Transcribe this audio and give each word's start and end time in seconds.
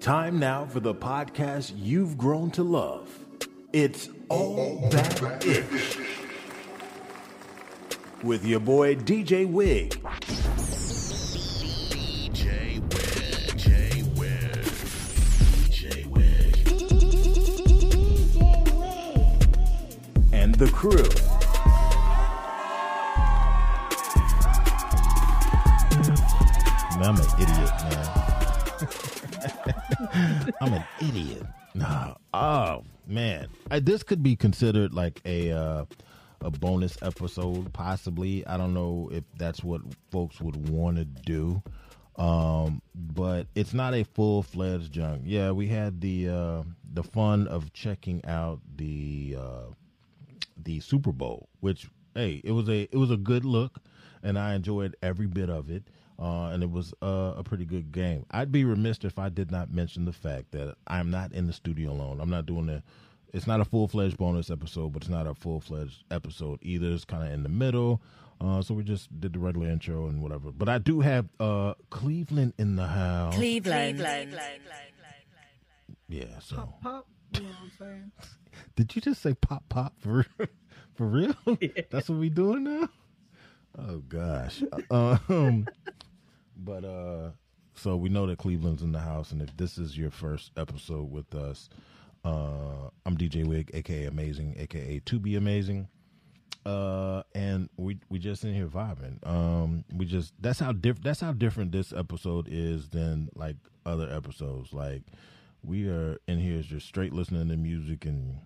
Time 0.00 0.38
now 0.38 0.66
for 0.66 0.80
the 0.80 0.94
podcast 0.94 1.72
you've 1.76 2.18
grown 2.18 2.50
to 2.52 2.62
love. 2.64 3.08
It's 3.72 4.08
All 4.28 4.88
That 4.90 5.44
Ish. 5.46 5.98
With 8.22 8.44
your 8.44 8.60
boy 8.60 8.96
DJ 8.96 9.46
Wig. 9.50 9.90
DJ 11.90 12.80
Wig, 12.80 13.56
J 13.56 14.02
Wig, 14.16 14.82
DJ 15.74 16.06
Wig. 16.06 16.32
and 20.32 20.54
the 20.56 20.66
crew. 20.68 21.31
Man. 27.82 28.08
I'm 30.60 30.72
an 30.74 30.84
idiot. 31.00 31.42
No. 31.74 32.16
Oh 32.34 32.84
man, 33.06 33.48
I, 33.70 33.80
this 33.80 34.02
could 34.02 34.22
be 34.22 34.36
considered 34.36 34.92
like 34.92 35.20
a 35.24 35.52
uh, 35.52 35.84
a 36.40 36.50
bonus 36.50 36.98
episode, 37.02 37.72
possibly. 37.72 38.46
I 38.46 38.56
don't 38.56 38.74
know 38.74 39.08
if 39.12 39.24
that's 39.36 39.62
what 39.62 39.80
folks 40.10 40.40
would 40.40 40.68
want 40.68 40.96
to 40.96 41.04
do, 41.04 41.62
um, 42.16 42.82
but 42.94 43.46
it's 43.54 43.72
not 43.72 43.94
a 43.94 44.04
full 44.04 44.42
fledged 44.42 44.92
junk. 44.92 45.22
Yeah, 45.24 45.52
we 45.52 45.68
had 45.68 46.00
the 46.00 46.28
uh, 46.28 46.62
the 46.92 47.02
fun 47.02 47.46
of 47.48 47.72
checking 47.72 48.24
out 48.26 48.60
the 48.76 49.36
uh, 49.38 49.72
the 50.62 50.80
Super 50.80 51.12
Bowl, 51.12 51.48
which 51.60 51.88
hey, 52.14 52.40
it 52.44 52.52
was 52.52 52.68
a 52.68 52.82
it 52.82 52.96
was 52.96 53.10
a 53.10 53.16
good 53.16 53.44
look, 53.44 53.78
and 54.22 54.38
I 54.38 54.54
enjoyed 54.54 54.96
every 55.02 55.26
bit 55.26 55.48
of 55.48 55.70
it. 55.70 55.84
Uh, 56.18 56.50
and 56.52 56.62
it 56.62 56.70
was 56.70 56.94
uh, 57.02 57.34
a 57.36 57.42
pretty 57.42 57.64
good 57.64 57.90
game. 57.92 58.24
I'd 58.30 58.52
be 58.52 58.64
remiss 58.64 58.98
if 59.02 59.18
I 59.18 59.28
did 59.28 59.50
not 59.50 59.72
mention 59.72 60.04
the 60.04 60.12
fact 60.12 60.52
that 60.52 60.76
I'm 60.86 61.10
not 61.10 61.32
in 61.32 61.46
the 61.46 61.52
studio 61.52 61.90
alone. 61.90 62.20
I'm 62.20 62.30
not 62.30 62.46
doing 62.46 62.66
the. 62.66 62.82
It's 63.32 63.46
not 63.46 63.60
a 63.60 63.64
full 63.64 63.88
fledged 63.88 64.18
bonus 64.18 64.50
episode, 64.50 64.92
but 64.92 65.02
it's 65.02 65.10
not 65.10 65.26
a 65.26 65.34
full 65.34 65.60
fledged 65.60 66.04
episode 66.10 66.58
either. 66.62 66.92
It's 66.92 67.04
kind 67.04 67.26
of 67.26 67.32
in 67.32 67.42
the 67.42 67.48
middle. 67.48 68.02
Uh, 68.40 68.60
so 68.60 68.74
we 68.74 68.82
just 68.82 69.08
did 69.20 69.32
the 69.32 69.38
regular 69.38 69.68
intro 69.68 70.06
and 70.08 70.20
whatever. 70.20 70.50
But 70.50 70.68
I 70.68 70.78
do 70.78 71.00
have 71.00 71.28
uh, 71.38 71.74
Cleveland 71.90 72.54
in 72.58 72.76
the 72.76 72.86
house. 72.86 73.36
Cleveland. 73.36 74.00
Yeah. 76.08 76.24
So 76.40 76.56
Pop, 76.56 76.82
pop. 76.82 77.06
You 77.34 77.42
know 77.42 77.48
what 77.48 77.56
I'm 77.62 77.72
saying? 77.78 78.12
did 78.76 78.94
you 78.94 79.00
just 79.00 79.22
say 79.22 79.34
pop 79.34 79.62
pop 79.68 79.94
for 79.98 80.26
for 80.94 81.06
real? 81.06 81.34
That's 81.90 82.08
what 82.08 82.18
we 82.18 82.28
doing 82.28 82.64
now. 82.64 82.88
Oh 83.78 83.98
gosh. 83.98 84.62
um, 84.90 85.66
but 86.64 86.84
uh, 86.84 87.30
so 87.74 87.96
we 87.96 88.08
know 88.08 88.26
that 88.26 88.38
Cleveland's 88.38 88.82
in 88.82 88.92
the 88.92 89.00
house, 89.00 89.32
and 89.32 89.42
if 89.42 89.56
this 89.56 89.78
is 89.78 89.96
your 89.96 90.10
first 90.10 90.52
episode 90.56 91.10
with 91.10 91.34
us, 91.34 91.68
uh, 92.24 92.88
I'm 93.04 93.16
DJ 93.16 93.44
Wig, 93.46 93.70
aka 93.74 94.06
Amazing, 94.06 94.56
aka 94.58 95.00
To 95.06 95.18
Be 95.18 95.36
Amazing. 95.36 95.88
Uh, 96.64 97.24
and 97.34 97.68
we 97.76 97.98
we 98.08 98.20
just 98.20 98.44
in 98.44 98.54
here 98.54 98.68
vibing. 98.68 99.26
Um, 99.26 99.84
we 99.92 100.06
just 100.06 100.32
that's 100.40 100.60
how 100.60 100.72
diff- 100.72 101.02
that's 101.02 101.20
how 101.20 101.32
different 101.32 101.72
this 101.72 101.92
episode 101.92 102.46
is 102.48 102.90
than 102.90 103.30
like 103.34 103.56
other 103.84 104.08
episodes. 104.12 104.72
Like 104.72 105.02
we 105.64 105.88
are 105.88 106.18
in 106.28 106.38
here 106.38 106.62
just 106.62 106.86
straight 106.86 107.12
listening 107.12 107.48
to 107.48 107.56
music 107.56 108.04
and 108.04 108.38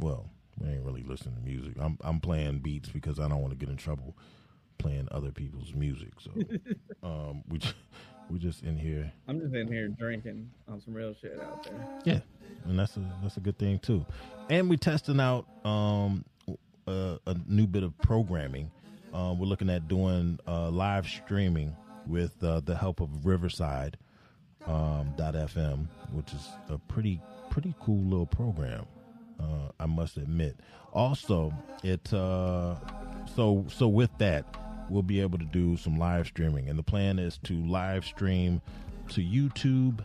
well, 0.00 0.30
we 0.58 0.68
ain't 0.68 0.84
really 0.84 1.02
listening 1.02 1.34
to 1.34 1.42
music. 1.42 1.74
I'm 1.78 1.98
I'm 2.00 2.20
playing 2.20 2.60
beats 2.60 2.88
because 2.88 3.20
I 3.20 3.28
don't 3.28 3.42
want 3.42 3.52
to 3.52 3.58
get 3.58 3.68
in 3.68 3.76
trouble 3.76 4.16
playing 4.78 5.08
other 5.10 5.30
people's 5.30 5.74
music. 5.74 6.12
So 6.20 6.30
um, 7.02 7.42
we 7.48 7.60
we 8.30 8.38
just 8.38 8.62
in 8.62 8.76
here, 8.76 9.10
I'm 9.26 9.40
just 9.40 9.54
in 9.54 9.68
here 9.68 9.88
drinking 9.88 10.50
on 10.68 10.80
some 10.80 10.94
real 10.94 11.14
shit 11.20 11.40
out 11.40 11.64
there. 11.64 12.00
yeah, 12.04 12.20
and 12.64 12.78
that's 12.78 12.96
a 12.96 13.00
that's 13.22 13.36
a 13.36 13.40
good 13.40 13.58
thing 13.58 13.78
too. 13.78 14.04
And 14.50 14.68
we're 14.68 14.76
testing 14.76 15.20
out 15.20 15.46
um 15.64 16.24
a, 16.86 17.18
a 17.26 17.36
new 17.46 17.66
bit 17.66 17.82
of 17.82 17.96
programming. 17.98 18.70
Uh, 19.12 19.34
we're 19.38 19.46
looking 19.46 19.70
at 19.70 19.88
doing 19.88 20.38
uh, 20.46 20.70
live 20.70 21.06
streaming 21.06 21.74
with 22.06 22.42
uh, 22.42 22.60
the 22.60 22.76
help 22.76 23.00
of 23.00 23.26
Riverside 23.26 23.96
um, 24.66 25.14
FM, 25.16 25.86
which 26.12 26.32
is 26.32 26.48
a 26.68 26.78
pretty 26.78 27.20
pretty 27.50 27.74
cool 27.80 28.02
little 28.04 28.26
program. 28.26 28.86
Uh, 29.40 29.70
I 29.78 29.86
must 29.86 30.16
admit. 30.16 30.56
Also, 30.92 31.52
it 31.82 32.12
uh, 32.12 32.74
so 33.34 33.64
so 33.68 33.88
with 33.88 34.10
that, 34.18 34.44
we'll 34.90 35.02
be 35.02 35.20
able 35.20 35.38
to 35.38 35.44
do 35.44 35.76
some 35.76 35.96
live 35.96 36.26
streaming, 36.26 36.68
and 36.68 36.78
the 36.78 36.82
plan 36.82 37.18
is 37.18 37.38
to 37.44 37.54
live 37.66 38.04
stream 38.04 38.60
to 39.10 39.20
YouTube, 39.20 40.04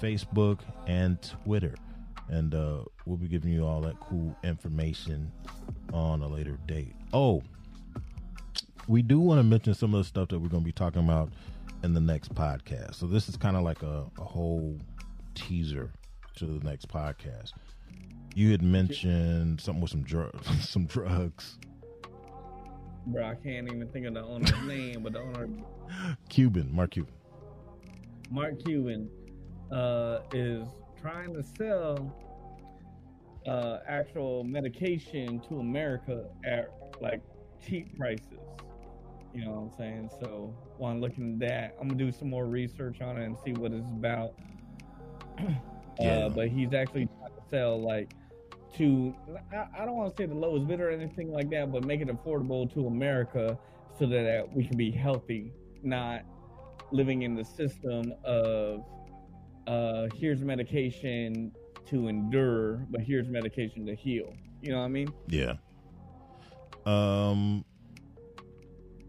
Facebook, 0.00 0.60
and 0.86 1.18
Twitter, 1.44 1.74
and 2.28 2.54
uh, 2.54 2.84
we'll 3.06 3.16
be 3.16 3.28
giving 3.28 3.52
you 3.52 3.64
all 3.64 3.80
that 3.82 3.98
cool 4.00 4.36
information 4.42 5.30
on 5.92 6.22
a 6.22 6.28
later 6.28 6.58
date. 6.66 6.94
Oh, 7.12 7.42
we 8.88 9.02
do 9.02 9.18
want 9.18 9.38
to 9.38 9.42
mention 9.42 9.74
some 9.74 9.94
of 9.94 10.00
the 10.00 10.04
stuff 10.04 10.28
that 10.28 10.38
we're 10.38 10.48
going 10.48 10.62
to 10.62 10.66
be 10.66 10.72
talking 10.72 11.02
about 11.02 11.30
in 11.82 11.94
the 11.94 12.00
next 12.00 12.34
podcast. 12.34 12.96
So 12.96 13.06
this 13.06 13.28
is 13.28 13.36
kind 13.36 13.56
of 13.56 13.62
like 13.62 13.82
a, 13.82 14.04
a 14.18 14.24
whole 14.24 14.78
teaser 15.34 15.92
to 16.36 16.46
the 16.46 16.64
next 16.64 16.88
podcast. 16.88 17.52
You 18.34 18.50
had 18.50 18.62
mentioned 18.62 19.60
something 19.60 19.80
with 19.80 19.90
some 19.90 20.02
drugs, 20.02 20.46
some 20.68 20.86
drugs. 20.86 21.58
Bro, 23.06 23.24
I 23.24 23.34
can't 23.34 23.68
even 23.68 23.88
think 23.88 24.06
of 24.06 24.14
the 24.14 24.22
owner's 24.22 24.62
name, 24.62 25.02
but 25.02 25.12
the 25.12 25.20
owner, 25.20 25.48
Cuban, 26.28 26.74
Mark 26.74 26.92
Cuban. 26.92 27.12
Mark 28.30 28.64
Cuban, 28.64 29.10
uh, 29.70 30.20
is 30.32 30.66
trying 31.00 31.34
to 31.34 31.42
sell 31.42 32.14
uh, 33.46 33.78
actual 33.86 34.44
medication 34.44 35.40
to 35.48 35.58
America 35.58 36.24
at 36.44 36.70
like 37.00 37.20
cheap 37.64 37.96
prices. 37.96 38.40
You 39.34 39.44
know 39.44 39.50
what 39.50 39.72
I'm 39.72 39.78
saying? 39.78 40.10
So 40.20 40.54
while 40.78 40.92
I'm 40.92 41.00
looking 41.00 41.34
at 41.34 41.48
that, 41.48 41.76
I'm 41.80 41.88
gonna 41.88 41.98
do 41.98 42.12
some 42.12 42.30
more 42.30 42.46
research 42.46 43.00
on 43.00 43.18
it 43.18 43.24
and 43.24 43.36
see 43.44 43.52
what 43.52 43.72
it's 43.72 43.88
about. 43.88 44.34
Yeah. 46.00 46.26
Uh, 46.26 46.28
but 46.28 46.48
he's 46.48 46.74
actually 46.74 47.06
trying 47.06 47.30
to 47.36 47.42
sell 47.50 47.80
like 47.80 48.14
to 48.76 49.14
I, 49.52 49.82
I 49.82 49.84
don't 49.84 49.96
want 49.96 50.16
to 50.16 50.22
say 50.22 50.26
the 50.26 50.34
lowest 50.34 50.66
bidder 50.66 50.88
or 50.88 50.92
anything 50.92 51.32
like 51.32 51.50
that, 51.50 51.72
but 51.72 51.84
make 51.84 52.00
it 52.00 52.08
affordable 52.08 52.72
to 52.74 52.86
America 52.86 53.58
so 53.98 54.06
that 54.06 54.48
we 54.52 54.66
can 54.66 54.76
be 54.76 54.90
healthy, 54.90 55.52
not 55.82 56.22
living 56.90 57.22
in 57.22 57.34
the 57.34 57.44
system 57.44 58.12
of 58.24 58.84
uh 59.66 60.06
here's 60.14 60.40
medication 60.40 61.52
to 61.86 62.08
endure, 62.08 62.86
but 62.90 63.00
here's 63.00 63.28
medication 63.28 63.86
to 63.86 63.94
heal. 63.94 64.32
You 64.62 64.72
know 64.72 64.78
what 64.78 64.86
I 64.86 64.88
mean? 64.88 65.12
Yeah. 65.28 65.54
Um, 66.86 67.64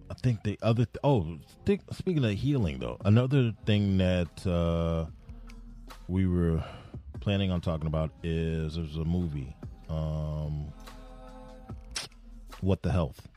I 0.09 0.13
think 0.13 0.43
the 0.43 0.57
other 0.61 0.85
th- 0.85 0.97
oh, 1.03 1.37
speaking 1.91 2.23
of 2.23 2.31
healing 2.31 2.79
though, 2.79 2.97
another 3.05 3.53
thing 3.65 3.97
that 3.97 4.45
uh, 4.47 5.05
we 6.07 6.27
were 6.27 6.63
planning 7.19 7.51
on 7.51 7.61
talking 7.61 7.87
about 7.87 8.11
is 8.23 8.75
there's 8.75 8.97
a 8.97 9.05
movie, 9.05 9.54
um, 9.89 10.71
What 12.61 12.81
the 12.81 12.91
Health, 12.91 13.27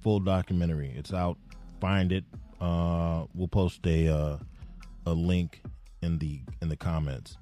full 0.00 0.20
documentary. 0.20 0.92
It's 0.96 1.12
out. 1.12 1.38
Find 1.80 2.12
it. 2.12 2.24
Uh, 2.60 3.24
we'll 3.34 3.48
post 3.48 3.86
a 3.86 4.08
uh, 4.08 4.38
a 5.06 5.12
link 5.12 5.62
in 6.02 6.18
the 6.18 6.40
in 6.62 6.68
the 6.68 6.76
comments. 6.76 7.36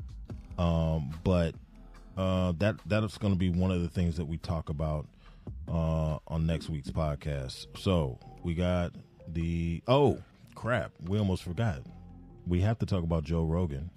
Um, 0.59 1.11
but 1.25 1.55
uh, 2.17 2.53
that 2.59 2.77
that's 2.87 3.19
going 3.19 3.33
to 3.33 3.39
be 3.39 3.51
one 3.51 3.71
of 3.71 3.83
the 3.83 3.89
things 3.89 4.17
that 4.17 4.27
we 4.27 4.39
talk 4.39 4.69
about 4.69 5.07
uh, 5.69 6.19
on 6.29 6.47
next 6.47 6.69
week's 6.69 6.91
podcast. 6.91 7.67
So 7.79 8.19
we 8.43 8.55
got 8.55 8.93
the 9.29 9.83
oh 9.89 10.19
crap, 10.55 10.93
we 11.07 11.19
almost 11.19 11.43
forgot. 11.43 11.83
We 12.47 12.61
have 12.61 12.79
to 12.81 12.87
talk 12.87 13.05
about 13.05 13.25
Joe 13.25 13.45
Rogan. 13.45 13.91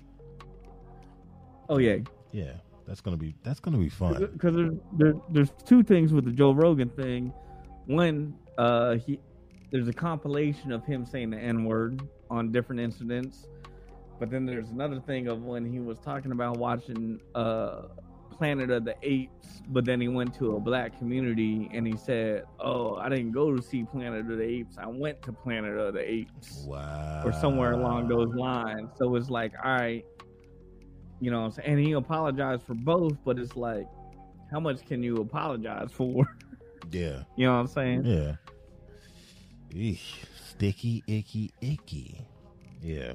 Oh 1.68 1.80
yeah, 1.80 1.98
Yeah, 2.32 2.52
that's 2.86 3.02
gonna 3.02 3.18
be 3.18 3.36
that's 3.44 3.60
gonna 3.60 3.78
be 3.78 3.90
fun. 3.90 4.30
because 4.34 4.56
there's 4.56 4.74
there, 4.94 5.14
there's 5.30 5.52
two 5.66 5.84
things 5.84 6.14
with 6.14 6.26
the 6.26 6.32
Joe 6.32 6.52
Rogan 6.52 6.90
thing. 6.90 7.34
One, 7.86 8.36
uh, 8.58 8.96
he 8.96 9.20
there's 9.72 9.88
a 9.88 9.94
compilation 9.94 10.72
of 10.72 10.86
him 10.86 11.06
saying 11.06 11.32
the 11.32 11.38
N 11.38 11.66
word 11.66 12.02
on 12.30 12.52
different 12.52 12.82
incidents, 12.82 13.48
but 14.20 14.30
then 14.30 14.46
there's 14.46 14.70
another 14.70 15.00
thing 15.00 15.28
of 15.28 15.44
when 15.44 15.66
he 15.66 15.80
was 15.80 16.00
talking 16.00 16.32
about 16.32 16.58
watching 16.58 17.20
uh 17.34 17.84
Planet 18.38 18.70
of 18.70 18.84
the 18.84 18.96
Apes, 19.02 19.62
but 19.70 19.86
then 19.86 20.02
he 20.02 20.10
went 20.10 20.34
to 20.36 20.58
a 20.58 20.60
black 20.60 20.98
community 20.98 21.70
and 21.74 21.88
he 21.88 21.96
said, 21.96 22.44
"Oh, 22.60 22.96
I 22.96 23.08
didn't 23.08 23.32
go 23.32 23.56
to 23.56 23.62
see 23.62 23.86
Planet 23.86 24.30
of 24.30 24.38
the 24.38 24.44
Apes. 24.44 24.78
I 24.78 24.88
went 24.88 25.22
to 25.22 25.32
Planet 25.32 25.78
of 25.78 25.94
the 25.94 26.02
Apes." 26.02 26.66
Wow, 26.68 27.24
or 27.24 27.32
somewhere 27.32 27.72
along 27.72 28.10
those 28.10 28.34
lines. 28.36 28.90
So 28.98 29.16
it's 29.16 29.30
like, 29.30 29.54
all 29.64 29.72
right, 29.72 30.06
you 31.20 31.32
know, 31.32 31.40
what 31.42 31.46
I'm 31.46 31.52
saying? 31.52 31.70
and 31.70 31.80
he 31.80 31.92
apologized 31.94 32.64
for 32.64 32.74
both, 32.74 33.18
but 33.24 33.40
it's 33.40 33.56
like, 33.56 33.88
how 34.52 34.60
much 34.60 34.86
can 34.86 35.02
you 35.04 35.18
apologize 35.18 35.92
for? 35.92 36.26
Yeah, 36.92 37.24
you 37.36 37.48
know 37.48 37.54
what 37.54 37.60
I'm 37.62 37.68
saying? 37.68 38.06
yeah. 38.06 38.36
Eesh, 39.74 40.24
sticky, 40.50 41.04
icky, 41.08 41.52
icky. 41.60 42.22
Yeah. 42.82 43.14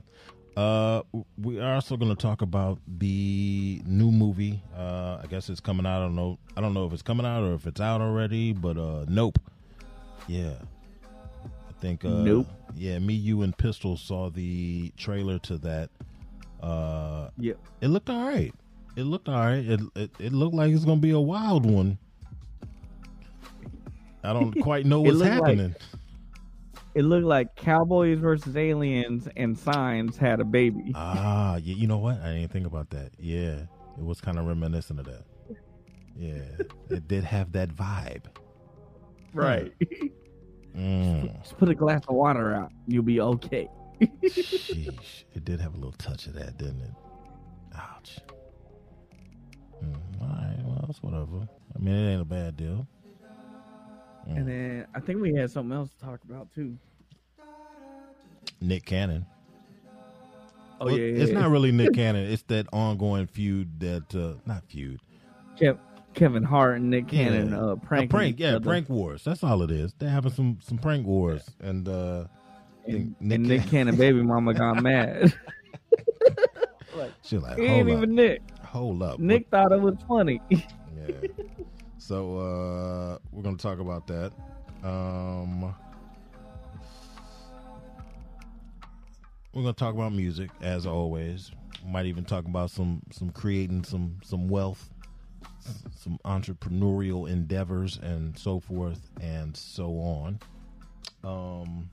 Uh, 0.56 1.02
we 1.40 1.60
are 1.60 1.74
also 1.76 1.96
going 1.96 2.14
to 2.14 2.20
talk 2.20 2.42
about 2.42 2.80
the 2.86 3.80
new 3.86 4.10
movie. 4.10 4.60
Uh, 4.76 5.20
I 5.22 5.26
guess 5.30 5.48
it's 5.48 5.60
coming 5.60 5.86
out. 5.86 6.02
I 6.02 6.04
don't 6.06 6.16
know. 6.16 6.38
I 6.56 6.60
don't 6.60 6.74
know 6.74 6.84
if 6.86 6.92
it's 6.92 7.02
coming 7.02 7.24
out 7.24 7.44
or 7.44 7.54
if 7.54 7.66
it's 7.66 7.80
out 7.80 8.00
already. 8.00 8.52
But 8.52 8.76
uh, 8.76 9.04
Nope. 9.08 9.38
Yeah, 10.26 10.54
I 11.44 11.72
think. 11.80 12.04
Uh, 12.04 12.08
Nope. 12.08 12.48
Yeah, 12.76 12.98
me, 12.98 13.14
you, 13.14 13.42
and 13.42 13.56
Pistol 13.56 13.96
saw 13.96 14.30
the 14.30 14.92
trailer 14.96 15.38
to 15.40 15.58
that. 15.58 15.90
Uh, 16.62 17.30
Yep. 17.38 17.58
it 17.80 17.88
looked 17.88 18.10
all 18.10 18.24
right. 18.28 18.52
It 18.96 19.04
looked 19.04 19.28
all 19.28 19.34
right. 19.40 19.64
It 19.64 19.80
it, 19.94 20.10
it 20.18 20.32
looked 20.32 20.54
like 20.54 20.72
it's 20.72 20.84
going 20.84 20.98
to 20.98 21.02
be 21.02 21.10
a 21.12 21.20
wild 21.20 21.64
one. 21.64 21.98
I 24.22 24.32
don't 24.32 24.52
quite 24.62 24.84
know 24.86 25.00
what's 25.00 25.16
looked 25.16 25.30
like- 25.40 25.48
happening. 25.58 25.74
It 26.94 27.02
looked 27.02 27.24
like 27.24 27.54
Cowboys 27.54 28.18
versus 28.18 28.56
Aliens 28.56 29.28
and 29.36 29.56
Signs 29.56 30.16
had 30.16 30.40
a 30.40 30.44
baby. 30.44 30.90
Ah, 30.96 31.54
yeah, 31.62 31.74
you 31.76 31.86
know 31.86 31.98
what? 31.98 32.20
I 32.20 32.34
didn't 32.34 32.50
think 32.50 32.66
about 32.66 32.90
that. 32.90 33.12
Yeah, 33.16 33.60
it 33.96 34.04
was 34.04 34.20
kind 34.20 34.40
of 34.40 34.46
reminiscent 34.46 34.98
of 34.98 35.06
that. 35.06 35.22
Yeah, 36.16 36.42
it 36.90 37.06
did 37.06 37.22
have 37.22 37.52
that 37.52 37.68
vibe. 37.68 38.24
right. 39.32 39.72
Mm, 40.76 41.32
Just 41.42 41.56
put 41.58 41.68
a 41.68 41.74
glass 41.76 42.02
of 42.08 42.16
water 42.16 42.52
out. 42.56 42.72
You'll 42.88 43.04
be 43.04 43.20
okay. 43.20 43.68
Sheesh, 44.00 45.24
it 45.34 45.44
did 45.44 45.60
have 45.60 45.74
a 45.74 45.76
little 45.76 45.92
touch 45.92 46.26
of 46.26 46.34
that, 46.34 46.56
didn't 46.58 46.80
it? 46.82 46.90
Ouch. 47.76 48.18
Mm, 49.84 49.94
all 50.20 50.28
right, 50.28 50.56
well, 50.64 50.86
it's 50.88 51.02
whatever. 51.02 51.48
I 51.74 51.78
mean, 51.78 51.94
it 51.94 52.12
ain't 52.12 52.22
a 52.22 52.24
bad 52.26 52.56
deal. 52.56 52.86
Mm. 54.28 54.36
And 54.36 54.48
then 54.48 54.86
I 54.94 55.00
think 55.00 55.20
we 55.20 55.34
had 55.34 55.50
something 55.50 55.76
else 55.76 55.90
to 55.90 55.98
talk 56.04 56.20
about 56.28 56.52
too. 56.54 56.76
Nick 58.60 58.84
Cannon. 58.84 59.24
Oh 60.80 60.86
Well, 60.86 60.98
yeah, 60.98 61.04
yeah, 61.06 61.22
it's 61.22 61.32
yeah. 61.32 61.40
not 61.40 61.50
really 61.50 61.72
Nick 61.72 61.92
Cannon. 61.94 62.30
It's 62.30 62.42
that 62.44 62.66
ongoing 62.72 63.26
feud 63.26 63.80
that 63.80 64.14
uh 64.14 64.34
not 64.46 64.64
feud. 64.68 65.00
Kev- 65.58 65.78
Kevin 66.14 66.42
Hart 66.42 66.76
and 66.76 66.90
Nick 66.90 67.08
Cannon 67.08 67.50
Yeah. 67.50 67.58
uh, 67.60 67.76
A 67.90 68.06
prank, 68.06 68.38
yeah, 68.40 68.56
other. 68.56 68.60
prank 68.60 68.88
wars. 68.88 69.24
That's 69.24 69.42
all 69.44 69.62
it 69.62 69.70
is. 69.70 69.94
They're 69.98 70.10
having 70.10 70.32
some 70.32 70.58
some 70.62 70.78
prank 70.78 71.06
wars, 71.06 71.48
and 71.60 71.88
uh 71.88 72.24
Nick, 72.86 73.20
Nick 73.20 73.36
and 73.36 73.48
Nick 73.48 73.66
Cannon- 73.66 73.96
baby 73.96 74.22
mama 74.22 74.54
got 74.54 74.82
mad. 74.82 75.32
she's 77.22 77.40
like, 77.42 77.58
He 77.58 77.66
hold 77.66 77.78
ain't 77.80 77.90
up, 77.90 77.96
even 77.98 78.14
Nick. 78.14 78.42
hold 78.62 79.02
up. 79.02 79.18
Nick 79.18 79.48
thought 79.50 79.72
it 79.72 79.80
was 79.80 79.96
funny. 80.08 80.40
Yeah. 80.50 80.60
so 81.98 82.38
uh 82.38 83.18
we're 83.32 83.42
gonna 83.42 83.56
talk 83.56 83.78
about 83.78 84.06
that. 84.08 84.32
Um 84.82 85.74
We're 89.52 89.62
gonna 89.62 89.72
talk 89.72 89.94
about 89.94 90.12
music 90.12 90.50
as 90.60 90.86
always. 90.86 91.50
Might 91.84 92.06
even 92.06 92.24
talk 92.24 92.44
about 92.44 92.70
some 92.70 93.02
some 93.10 93.30
creating 93.30 93.84
some 93.84 94.18
some 94.22 94.48
wealth, 94.48 94.90
some 95.96 96.18
entrepreneurial 96.24 97.28
endeavors 97.28 97.98
and 98.02 98.38
so 98.38 98.60
forth 98.60 99.10
and 99.20 99.56
so 99.56 99.98
on. 99.98 100.38
Um 101.24 101.90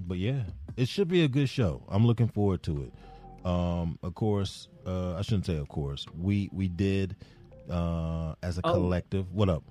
but 0.00 0.18
yeah, 0.18 0.42
it 0.76 0.88
should 0.88 1.08
be 1.08 1.24
a 1.24 1.28
good 1.28 1.48
show. 1.48 1.82
I'm 1.88 2.06
looking 2.06 2.28
forward 2.28 2.62
to 2.64 2.82
it. 2.84 2.92
Um, 3.46 3.98
of 4.02 4.14
course, 4.14 4.68
uh, 4.86 5.14
I 5.14 5.22
shouldn't 5.22 5.46
say 5.46 5.56
of 5.56 5.68
course. 5.68 6.06
We 6.18 6.50
we 6.52 6.68
did 6.68 7.16
uh, 7.70 8.34
as 8.42 8.58
a 8.58 8.60
Oh. 8.64 8.72
collective. 8.74 9.32
What 9.32 9.48
up? 9.48 9.62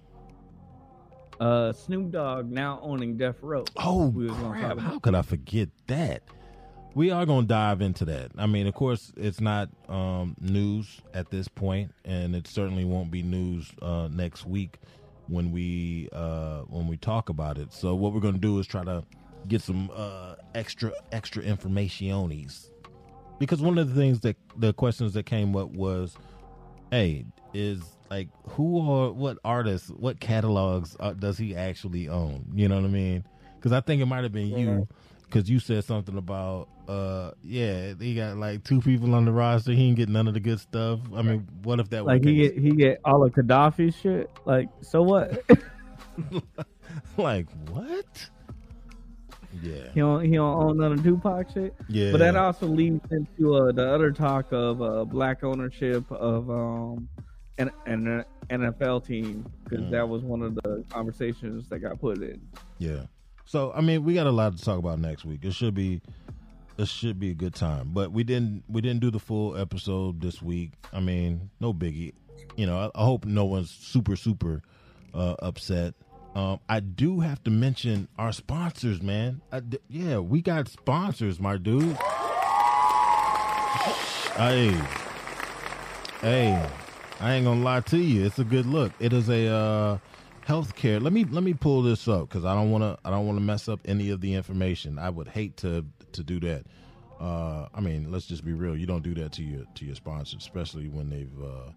uh, 1.40 1.72
Snoop 1.72 2.12
Dogg 2.12 2.50
now 2.50 2.80
owning 2.82 3.16
Death 3.18 3.38
Row. 3.44 3.64
Oh 3.78 4.08
We 4.08 4.28
gonna 4.28 4.50
crap! 4.60 4.80
How 4.80 4.98
could 5.00 5.14
I 5.16 5.22
forget 5.22 5.70
that? 5.88 6.24
We 6.96 7.12
are 7.12 7.28
going 7.28 7.44
to 7.44 7.48
dive 7.48 7.82
into 7.82 8.06
that. 8.06 8.32
I 8.40 8.48
mean, 8.48 8.66
of 8.66 8.74
course, 8.74 9.14
it's 9.16 9.40
not 9.40 9.70
um, 9.88 10.36
news 10.42 11.00
at 11.14 11.30
this 11.30 11.48
point, 11.48 11.92
and 12.06 12.36
it 12.36 12.48
certainly 12.48 12.86
won't 12.86 13.12
be 13.12 13.22
news 13.22 13.72
uh, 13.84 14.08
next 14.12 14.48
week 14.48 14.80
when 15.28 15.52
we 15.52 16.10
uh, 16.12 16.62
when 16.62 16.88
we 16.88 16.98
talk 16.98 17.30
about 17.30 17.60
it. 17.60 17.72
So 17.72 17.94
what 17.94 18.14
we're 18.14 18.20
going 18.20 18.34
to 18.34 18.40
do 18.40 18.58
is 18.58 18.66
try 18.66 18.84
to 18.84 19.04
get 19.48 19.62
some 19.62 19.90
uh, 19.96 20.36
extra 20.56 20.92
extra 21.12 21.44
informationes 21.44 22.70
because 23.40 23.62
one 23.62 23.78
of 23.78 23.90
the 23.90 24.00
things 24.00 24.20
that 24.22 24.36
the 24.58 24.74
questions 24.74 25.14
that 25.14 25.26
came 25.26 25.56
up 25.56 25.70
was, 25.70 26.18
"Hey, 26.92 27.26
is 27.54 27.82
like 28.10 28.30
who 28.50 28.78
or 28.78 29.12
what 29.12 29.38
artists, 29.44 29.90
what 29.90 30.20
catalogs 30.20 30.96
uh, 31.00 31.14
does 31.14 31.38
he 31.38 31.56
actually 31.56 32.10
own?" 32.10 32.46
You 32.54 32.68
know 32.68 32.76
what 32.76 32.86
I 32.86 32.90
mean? 32.90 33.24
Because 33.56 33.72
I 33.72 33.82
think 33.82 34.02
it 34.02 34.06
might 34.06 34.24
have 34.24 34.32
been 34.32 34.48
you, 34.48 34.88
because 35.26 35.50
you 35.50 35.60
said 35.60 35.84
something 35.84 36.18
about, 36.18 36.70
uh, 36.88 37.32
yeah, 37.44 37.94
he 38.00 38.16
got 38.16 38.38
like 38.38 38.64
two 38.64 38.82
people 38.82 39.14
on 39.16 39.26
the 39.26 39.32
roster. 39.32 39.72
He 39.72 39.88
ain't 39.88 39.98
get 39.98 40.10
none 40.10 40.28
of 40.28 40.34
the 40.34 40.40
good 40.40 40.60
stuff. 40.60 41.00
I 41.16 41.22
mean, 41.22 41.48
what 41.64 41.80
if 41.80 41.90
that 41.90 42.06
was 42.06 42.14
Like 42.14 42.26
he 42.26 42.36
get 42.36 42.58
he 42.58 42.72
get 42.72 43.00
all 43.04 43.24
of 43.24 43.34
Gaddafi's 43.34 43.96
shit. 43.96 44.30
Like 44.46 44.70
so 44.82 45.04
what? 45.04 45.44
like 47.18 47.48
what? 47.70 48.30
Yeah, 49.62 49.92
he 49.94 50.00
don't 50.00 50.24
he 50.26 50.32
don't 50.34 50.64
own 50.64 50.78
none 50.78 50.94
of 50.94 51.04
Tupac 51.04 51.52
shit. 51.54 51.74
yeah. 51.90 52.12
But 52.12 52.20
that 52.20 52.36
also 52.36 52.68
leads 52.68 53.02
into 53.12 53.56
uh, 53.56 53.72
the 53.72 53.88
other 53.94 54.12
talk 54.12 54.52
of 54.52 54.82
uh, 54.82 55.06
black 55.06 55.44
ownership 55.44 56.10
of 56.12 56.50
um 56.50 57.08
an, 57.58 57.72
an 57.86 58.24
NFL 58.50 59.06
team 59.06 59.46
because 59.64 59.86
Mm. 59.86 59.92
that 59.92 60.08
was 60.08 60.22
one 60.24 60.42
of 60.44 60.56
the 60.56 60.84
conversations 60.90 61.68
that 61.70 61.80
got 61.80 62.00
put 62.00 62.22
in. 62.22 62.40
Yeah. 62.78 63.04
So 63.46 63.72
I 63.74 63.82
mean, 63.82 64.04
we 64.04 64.14
got 64.14 64.28
a 64.28 64.32
lot 64.32 64.56
to 64.58 64.64
talk 64.64 64.78
about 64.80 65.00
next 65.00 65.26
week. 65.26 65.44
It 65.44 65.54
should 65.54 65.74
be 65.74 66.02
it 66.78 66.88
should 66.88 67.20
be 67.20 67.32
a 67.32 67.34
good 67.34 67.56
time. 67.56 67.90
But 67.94 68.12
we 68.12 68.24
didn't 68.24 68.64
we 68.68 68.82
didn't 68.82 69.00
do 69.00 69.10
the 69.10 69.20
full 69.20 69.58
episode 69.58 70.22
this 70.22 70.42
week. 70.42 70.74
I 70.94 71.00
mean, 71.00 71.50
no 71.60 71.74
biggie. 71.74 72.14
You 72.56 72.68
know, 72.68 72.78
I, 72.96 73.02
I 73.02 73.04
hope 73.06 73.26
no 73.26 73.46
one's 73.46 73.72
super 73.72 74.16
super 74.16 74.62
uh, 75.14 75.36
upset. 75.40 75.96
Um, 76.36 76.60
I 76.70 76.80
do 76.82 77.20
have 77.22 77.44
to 77.46 77.52
mention 77.52 78.08
our 78.18 78.32
sponsors, 78.32 79.02
man. 79.02 79.42
Yeah, 79.90 80.20
we 80.20 80.42
got 80.42 80.68
sponsors, 80.68 81.40
my 81.40 81.58
dude. 81.58 81.98
Hey, 84.36 84.70
hey, 86.22 86.70
I 87.20 87.34
ain't 87.34 87.46
gonna 87.46 87.64
lie 87.64 87.80
to 87.82 87.98
you. 87.98 88.24
It's 88.26 88.38
a 88.38 88.44
good 88.44 88.68
look. 88.68 88.92
It 89.00 89.14
is 89.14 89.30
a 89.30 89.48
uh, 89.48 89.98
healthcare. 90.48 91.02
Let 91.02 91.12
me 91.12 91.26
let 91.26 91.44
me 91.44 91.56
pull 91.56 91.82
this 91.82 92.08
up 92.08 92.30
because 92.30 92.46
I 92.46 92.54
don't 92.54 92.70
want 92.70 92.84
to. 92.84 92.98
I 93.04 93.10
don't 93.10 93.26
want 93.26 93.38
to 93.38 93.44
mess 93.44 93.68
up 93.68 93.80
any 93.86 94.12
of 94.12 94.22
the 94.22 94.36
information. 94.36 95.00
I 95.00 95.10
would 95.10 95.28
hate 95.28 95.58
to 95.58 95.86
to 96.12 96.24
do 96.24 96.40
that. 96.42 96.66
Uh, 97.20 97.68
I 97.74 97.82
mean, 97.82 98.12
let's 98.12 98.28
just 98.28 98.46
be 98.46 98.54
real. 98.54 98.78
You 98.78 98.86
don't 98.86 99.02
do 99.02 99.16
that 99.16 99.32
to 99.34 99.44
your 99.44 99.64
to 99.74 99.86
your 99.86 99.96
sponsors, 99.96 100.40
especially 100.40 100.88
when 100.88 101.10
they've 101.10 101.44
uh, 101.44 101.72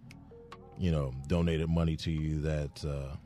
you 0.78 0.90
know 0.90 1.14
donated 1.28 1.70
money 1.70 1.96
to 1.96 2.10
you 2.10 2.40
that 2.42 2.84
uh, 2.84 3.16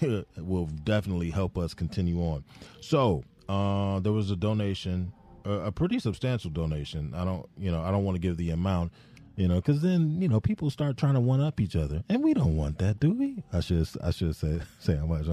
will 0.38 0.66
definitely 0.84 1.30
help 1.30 1.58
us 1.58 1.74
continue 1.74 2.20
on. 2.20 2.44
So 2.80 3.24
uh, 3.48 4.00
there 4.00 4.12
was 4.12 4.30
a 4.30 4.36
donation, 4.36 5.12
a, 5.44 5.52
a 5.52 5.72
pretty 5.72 5.98
substantial 5.98 6.50
donation. 6.50 7.12
I 7.14 7.24
don't, 7.24 7.48
you 7.58 7.70
know, 7.70 7.82
I 7.82 7.90
don't 7.90 8.04
want 8.04 8.16
to 8.16 8.20
give 8.20 8.36
the 8.36 8.50
amount, 8.50 8.92
you 9.36 9.48
know, 9.48 9.56
because 9.56 9.82
then 9.82 10.20
you 10.20 10.28
know 10.28 10.40
people 10.40 10.70
start 10.70 10.96
trying 10.96 11.14
to 11.14 11.20
one 11.20 11.40
up 11.40 11.60
each 11.60 11.76
other, 11.76 12.02
and 12.08 12.22
we 12.22 12.34
don't 12.34 12.56
want 12.56 12.78
that, 12.78 13.00
do 13.00 13.12
we? 13.12 13.42
I 13.52 13.60
should, 13.60 13.88
I 14.02 14.10
should 14.10 14.36
say 14.36 14.60
say 14.78 14.96
how 14.96 15.06
much. 15.06 15.26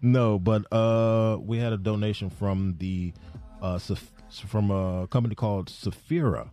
No, 0.00 0.38
but 0.38 0.66
uh, 0.72 1.38
we 1.40 1.58
had 1.58 1.72
a 1.72 1.76
donation 1.76 2.28
from 2.28 2.74
the 2.78 3.12
uh, 3.60 3.78
from 4.46 4.70
a 4.70 5.06
company 5.08 5.34
called 5.36 5.66
Saphira 5.68 6.50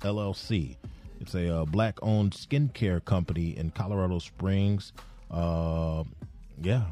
LLC. 0.00 0.76
It's 1.20 1.34
a 1.34 1.54
uh, 1.58 1.64
black-owned 1.64 2.32
skincare 2.32 3.04
company 3.04 3.56
in 3.56 3.70
Colorado 3.70 4.18
Springs. 4.18 4.92
Uh, 5.30 6.04
yeah, 6.62 6.84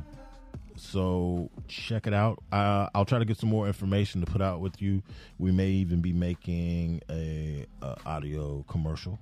so 0.76 1.50
check 1.68 2.06
it 2.06 2.14
out. 2.14 2.42
Uh, 2.52 2.88
I'll 2.94 3.04
try 3.04 3.18
to 3.18 3.24
get 3.24 3.38
some 3.38 3.48
more 3.48 3.66
information 3.66 4.20
to 4.20 4.30
put 4.30 4.42
out 4.42 4.60
with 4.60 4.82
you. 4.82 5.02
We 5.38 5.52
may 5.52 5.68
even 5.68 6.00
be 6.00 6.12
making 6.12 7.00
a, 7.10 7.66
a 7.82 7.96
audio 8.04 8.64
commercial 8.68 9.18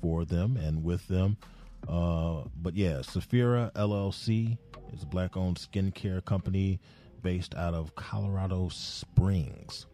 for 0.00 0.24
them 0.24 0.56
and 0.56 0.84
with 0.84 1.06
them. 1.08 1.36
Uh, 1.88 2.42
but 2.62 2.74
yeah, 2.74 2.98
Saphira 2.98 3.72
LLC 3.72 4.56
is 4.92 5.02
a 5.02 5.06
black-owned 5.06 5.56
skincare 5.56 6.24
company 6.24 6.80
based 7.22 7.54
out 7.54 7.74
of 7.74 7.94
Colorado 7.96 8.68
Springs. 8.68 9.86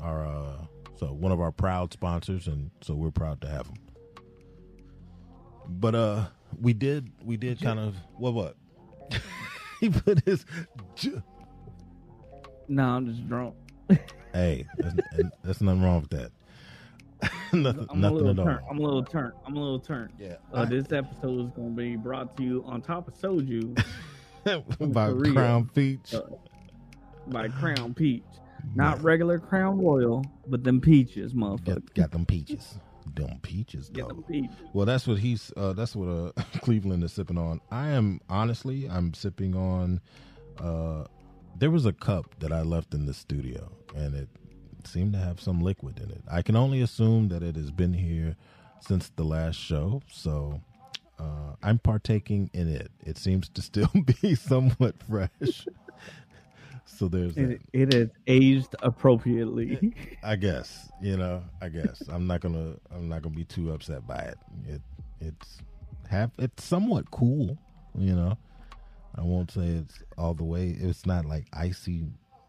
Our 0.00 0.26
uh, 0.26 0.66
so 0.98 1.06
one 1.08 1.32
of 1.32 1.40
our 1.40 1.52
proud 1.52 1.92
sponsors, 1.92 2.46
and 2.46 2.70
so 2.82 2.94
we're 2.94 3.10
proud 3.10 3.40
to 3.42 3.48
have 3.48 3.66
them. 3.66 3.85
But 5.68 5.94
uh, 5.94 6.26
we 6.60 6.72
did 6.72 7.10
we 7.24 7.36
did 7.36 7.60
kind 7.60 7.78
of 7.78 7.94
what 8.16 8.34
what 8.34 8.56
he 9.80 9.90
put 9.90 10.24
his 10.24 10.44
j- 10.94 11.22
No, 12.68 12.84
I'm 12.84 13.06
just 13.06 13.26
drunk. 13.28 13.54
hey 14.32 14.66
that's, 14.78 14.94
and 15.12 15.32
there's 15.42 15.60
nothing 15.60 15.82
wrong 15.82 16.00
with 16.02 16.10
that 16.10 16.32
nothing 17.52 17.86
I'm 17.88 17.98
a 17.98 18.00
nothing 18.00 18.16
little 18.18 18.30
at 18.30 18.38
all 18.38 18.44
turnt. 18.46 18.62
I'm 18.70 18.78
a 18.78 18.82
little 18.82 19.04
turnt. 19.04 19.34
I'm 19.46 19.56
a 19.56 19.60
little 19.60 19.78
turnt. 19.80 20.10
yeah 20.18 20.36
Uh, 20.52 20.64
this 20.64 20.92
episode 20.92 21.46
is 21.46 21.50
going 21.52 21.70
to 21.70 21.76
be 21.76 21.96
brought 21.96 22.36
to 22.36 22.42
you 22.42 22.64
on 22.66 22.82
top 22.82 23.08
of 23.08 23.14
soju 23.14 23.74
by 24.92 25.10
Korea. 25.10 25.32
Crown 25.32 25.70
Peach 25.74 26.14
Uh, 26.14 26.20
by 27.28 27.48
Crown 27.48 27.94
Peach. 27.94 28.22
Not 28.74 28.98
Yeah. 28.98 29.02
regular 29.06 29.38
Crown 29.38 29.78
Royal, 29.78 30.24
but 30.48 30.64
them 30.64 30.80
peaches, 30.80 31.32
motherfucker. 31.34 31.64
Got, 31.64 31.94
got 31.94 32.10
them 32.10 32.26
peaches. 32.26 32.78
Them 33.14 33.38
peaches, 33.42 33.88
Get 33.88 34.02
though. 34.02 34.08
them 34.08 34.22
peaches. 34.24 34.56
Well, 34.72 34.86
that's 34.86 35.06
what 35.06 35.18
he's. 35.18 35.52
Uh, 35.56 35.72
that's 35.72 35.94
what 35.94 36.08
uh, 36.08 36.32
Cleveland 36.60 37.04
is 37.04 37.12
sipping 37.12 37.38
on. 37.38 37.60
I 37.70 37.88
am 37.88 38.20
honestly, 38.28 38.88
I'm 38.88 39.14
sipping 39.14 39.54
on. 39.54 40.00
Uh, 40.58 41.04
there 41.58 41.70
was 41.70 41.86
a 41.86 41.92
cup 41.92 42.34
that 42.40 42.52
I 42.52 42.62
left 42.62 42.92
in 42.94 43.06
the 43.06 43.14
studio, 43.14 43.70
and 43.94 44.14
it 44.14 44.28
seemed 44.84 45.12
to 45.14 45.18
have 45.18 45.40
some 45.40 45.60
liquid 45.60 45.98
in 45.98 46.10
it. 46.10 46.22
I 46.30 46.42
can 46.42 46.56
only 46.56 46.80
assume 46.82 47.28
that 47.28 47.42
it 47.42 47.56
has 47.56 47.70
been 47.70 47.94
here 47.94 48.36
since 48.80 49.10
the 49.16 49.24
last 49.24 49.56
show, 49.56 50.02
so 50.10 50.60
uh, 51.18 51.54
I'm 51.62 51.78
partaking 51.78 52.50
in 52.52 52.68
it. 52.68 52.90
It 53.04 53.16
seems 53.18 53.48
to 53.50 53.62
still 53.62 53.90
be 54.22 54.34
somewhat 54.34 54.96
fresh. 55.08 55.66
so 56.86 57.08
there's. 57.08 57.36
It, 57.36 57.60
it 57.72 57.94
is 57.94 58.10
aged 58.26 58.74
appropriately. 58.80 59.94
I 60.22 60.36
guess 60.36 60.90
you 61.02 61.16
know. 61.16 61.42
I 61.60 61.68
guess 61.68 62.02
I'm 62.08 62.26
not 62.26 62.40
gonna. 62.40 62.74
I'm 62.94 63.08
not 63.08 63.22
gonna 63.22 63.34
be 63.34 63.44
too 63.44 63.72
upset 63.72 64.06
by 64.06 64.18
it. 64.18 64.38
It 64.66 64.82
it's 65.20 65.58
have 66.08 66.30
it's 66.38 66.64
somewhat 66.64 67.10
cool. 67.10 67.58
You 67.98 68.14
know, 68.14 68.38
I 69.16 69.22
won't 69.22 69.50
say 69.50 69.66
it's 69.66 70.02
all 70.16 70.34
the 70.34 70.44
way. 70.44 70.76
It's 70.78 71.06
not 71.06 71.24
like 71.24 71.46
icy, 71.52 72.06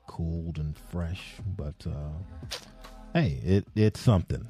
cold 0.07 0.57
and 0.57 0.77
fresh, 0.89 1.35
but 1.57 1.75
uh 1.87 2.59
hey, 3.13 3.39
it 3.43 3.67
it's 3.75 3.99
something. 3.99 4.47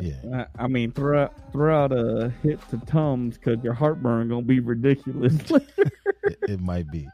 Yeah. 0.00 0.46
I, 0.58 0.64
I 0.64 0.68
mean, 0.68 0.92
throw 0.92 1.28
throw 1.52 1.84
out 1.84 1.92
a 1.92 2.32
hit 2.42 2.60
to 2.70 2.78
Tums 2.86 3.38
because 3.38 3.62
your 3.64 3.74
heartburn 3.74 4.28
gonna 4.28 4.42
be 4.42 4.60
ridiculous. 4.60 5.34
It, 6.24 6.38
it 6.42 6.60
might 6.60 6.90
be. 6.90 7.08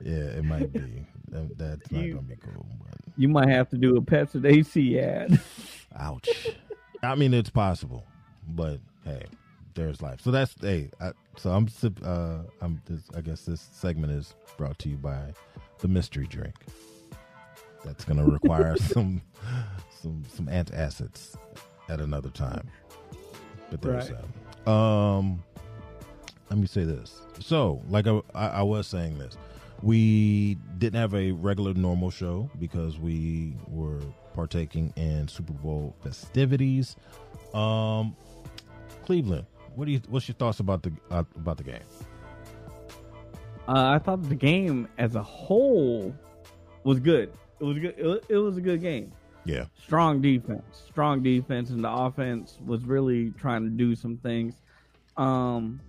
Yeah, 0.00 0.12
it 0.14 0.44
might 0.44 0.72
be. 0.72 1.04
That, 1.30 1.58
that's 1.58 1.90
not 1.92 2.00
gonna 2.00 2.22
be 2.22 2.36
cool. 2.36 2.66
But 2.80 2.98
you 3.16 3.28
might 3.28 3.48
have 3.48 3.68
to 3.70 3.78
do 3.78 3.96
a 3.96 4.00
Pepcid 4.00 4.44
AC 4.46 4.98
ad. 4.98 5.40
Ouch. 5.98 6.48
I 7.02 7.14
mean, 7.14 7.32
it's 7.34 7.50
possible, 7.50 8.04
but 8.48 8.80
hey, 9.04 9.24
there's 9.74 10.02
life. 10.02 10.20
So 10.20 10.30
that's 10.30 10.54
hey. 10.60 10.90
I, 11.00 11.12
so 11.36 11.50
I'm 11.50 11.68
uh 12.04 12.38
I'm 12.60 12.80
this, 12.86 13.02
I 13.16 13.20
guess 13.20 13.42
this 13.42 13.60
segment 13.72 14.12
is 14.12 14.34
brought 14.56 14.78
to 14.80 14.88
you 14.88 14.96
by 14.96 15.32
the 15.78 15.88
mystery 15.88 16.26
drink. 16.26 16.54
That's 17.84 18.04
gonna 18.04 18.26
require 18.26 18.76
some 18.92 19.22
some 20.02 20.24
some 20.28 20.46
antacids 20.46 21.36
at 21.88 22.00
another 22.00 22.30
time. 22.30 22.68
But 23.70 23.82
there's 23.82 24.10
Right. 24.10 24.18
that. 24.64 24.70
Um, 24.70 25.42
let 26.50 26.58
me 26.58 26.66
say 26.66 26.84
this. 26.84 27.20
So, 27.40 27.82
like 27.88 28.06
I, 28.06 28.20
I, 28.34 28.46
I 28.48 28.62
was 28.62 28.86
saying 28.86 29.18
this, 29.18 29.36
we 29.82 30.56
didn't 30.78 30.98
have 30.98 31.14
a 31.14 31.32
regular 31.32 31.74
normal 31.74 32.10
show 32.10 32.50
because 32.58 32.98
we 32.98 33.54
were 33.68 34.00
partaking 34.34 34.92
in 34.96 35.28
Super 35.28 35.52
Bowl 35.52 35.94
festivities. 36.02 36.96
Um, 37.54 38.16
Cleveland, 39.04 39.46
what 39.74 39.86
do 39.86 39.92
you? 39.92 40.00
What's 40.08 40.28
your 40.28 40.34
thoughts 40.34 40.60
about 40.60 40.82
the 40.82 40.92
uh, 41.10 41.24
about 41.36 41.56
the 41.56 41.64
game? 41.64 41.80
Uh, 43.66 43.90
I 43.90 43.98
thought 43.98 44.22
the 44.28 44.34
game 44.34 44.88
as 44.98 45.14
a 45.14 45.22
whole 45.22 46.14
was 46.84 47.00
good. 47.00 47.32
It 47.60 47.64
was 47.64 47.78
good. 47.78 47.94
It 47.98 48.04
was, 48.04 48.20
it 48.28 48.36
was 48.36 48.56
a 48.56 48.60
good 48.60 48.80
game. 48.80 49.12
Yeah, 49.44 49.64
Strong 49.82 50.20
defense, 50.20 50.82
strong 50.88 51.22
defense, 51.22 51.70
and 51.70 51.82
the 51.82 51.90
offense 51.90 52.58
was 52.66 52.84
really 52.84 53.30
trying 53.38 53.64
to 53.64 53.70
do 53.70 53.94
some 53.94 54.18
things. 54.18 54.54
Um, 55.16 55.80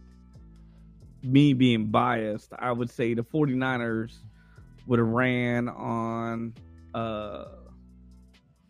me 1.24 1.54
being 1.54 1.88
biased, 1.88 2.54
I 2.58 2.72
would 2.72 2.90
say 2.90 3.14
the 3.14 3.24
49ers 3.24 4.14
would 4.88 5.00
have 5.00 5.08
ran 5.08 5.70
on 5.70 6.54
uh 6.94 7.46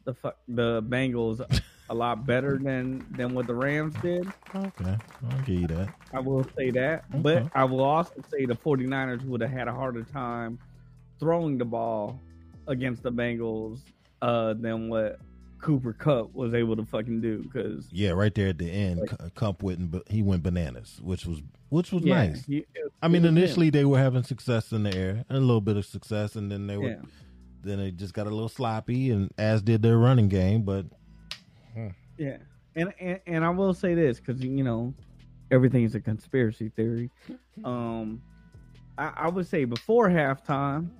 the 0.03 0.33
the 0.47 0.81
Bengals 0.83 1.41
a 1.89 1.93
lot 1.93 2.25
better 2.25 2.57
than 2.57 3.05
than 3.15 3.33
what 3.33 3.47
the 3.47 3.55
Rams 3.55 3.95
did. 4.01 4.31
okay, 4.55 4.97
I'll 5.31 5.39
give 5.39 5.55
you 5.55 5.67
that. 5.67 5.93
I 6.13 6.19
will 6.19 6.43
say 6.57 6.71
that. 6.71 7.05
Okay. 7.13 7.21
But 7.21 7.51
I 7.53 7.63
will 7.63 7.81
also 7.83 8.13
say 8.31 8.45
the 8.45 8.55
49ers 8.55 9.23
would 9.25 9.41
have 9.41 9.51
had 9.51 9.67
a 9.67 9.73
harder 9.73 10.03
time 10.03 10.59
throwing 11.19 11.57
the 11.57 11.65
ball 11.65 12.19
against 12.67 13.03
the 13.03 13.11
Bengals 13.11 13.79
uh, 14.21 14.53
than 14.53 14.89
what 14.89 15.19
Cooper 15.59 15.93
Kupp 15.93 16.33
was 16.33 16.53
able 16.53 16.75
to 16.75 16.85
fucking 16.85 17.21
do. 17.21 17.39
Because 17.43 17.87
Yeah, 17.91 18.11
right 18.11 18.33
there 18.33 18.47
at 18.49 18.57
the 18.57 18.69
end, 18.69 18.99
Like- 19.01 19.35
Kupp 19.35 19.61
went, 19.63 19.91
but 19.91 20.03
he 20.09 20.21
went 20.21 20.43
bananas, 20.43 20.99
which 21.03 21.25
was 21.25 21.41
which 21.69 21.91
was 21.91 22.03
yeah, 22.03 22.27
nice. 22.27 22.45
he- 22.45 22.57
it- 22.73 22.91
I 23.01 23.07
mean, 23.07 23.17
it 23.23 23.27
was 23.27 23.29
him. 23.31 23.37
initially 23.37 23.69
they 23.69 23.85
were 23.85 23.99
having 23.99 24.23
success 24.23 24.71
in 24.71 24.83
the 24.83 24.95
air, 24.95 25.23
and 25.29 25.37
a 25.37 25.41
little 25.41 25.61
bit 25.61 25.77
of 25.77 25.85
success, 25.85 26.35
and 26.35 26.51
then 26.51 26.65
they 26.67 26.77
were 26.77 26.89
yeah, 26.89 27.01
then 27.61 27.77
they 27.79 27.91
just 27.91 28.13
got 28.13 28.25
a 28.27 28.29
little 28.31 28.49
sloppy, 28.49 29.11
and 29.11 29.31
as 29.37 29.61
did 29.61 29.81
their 29.81 29.97
running 29.97 30.29
game. 30.29 30.63
But 30.63 30.85
yeah. 32.17 32.37
And, 32.75 32.93
and 32.99 33.19
and 33.27 33.45
I 33.45 33.49
will 33.49 33.73
say 33.73 33.93
this 33.95 34.19
because 34.19 34.41
you 34.41 34.63
know 34.63 34.93
everything 35.51 35.83
is 35.83 35.95
a 35.95 35.99
conspiracy 35.99 36.69
theory. 36.69 37.09
Um, 37.65 38.21
I, 38.97 39.11
I 39.17 39.27
would 39.29 39.45
say 39.45 39.65
before 39.65 40.07
halftime, 40.07 40.91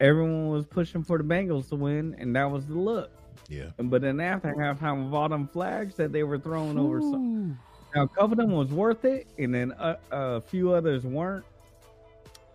everyone 0.00 0.48
was 0.48 0.66
pushing 0.66 1.04
for 1.04 1.18
the 1.18 1.24
Bengals 1.24 1.68
to 1.68 1.76
win, 1.76 2.16
and 2.18 2.34
that 2.36 2.50
was 2.50 2.66
the 2.66 2.74
look. 2.74 3.10
yeah, 3.48 3.70
But 3.78 4.02
then 4.02 4.20
after 4.20 4.48
halftime, 4.54 5.04
with 5.04 5.14
all 5.14 5.28
them 5.28 5.48
flags 5.48 5.94
that 5.96 6.12
they 6.12 6.22
were 6.22 6.38
throwing 6.38 6.78
over, 6.78 7.00
some, 7.00 7.58
now 7.94 8.02
a 8.04 8.08
couple 8.08 8.32
of 8.32 8.38
them 8.38 8.52
was 8.52 8.68
worth 8.70 9.04
it, 9.04 9.26
and 9.38 9.54
then 9.54 9.72
a, 9.78 9.96
a 10.10 10.40
few 10.40 10.72
others 10.72 11.04
weren't. 11.04 11.44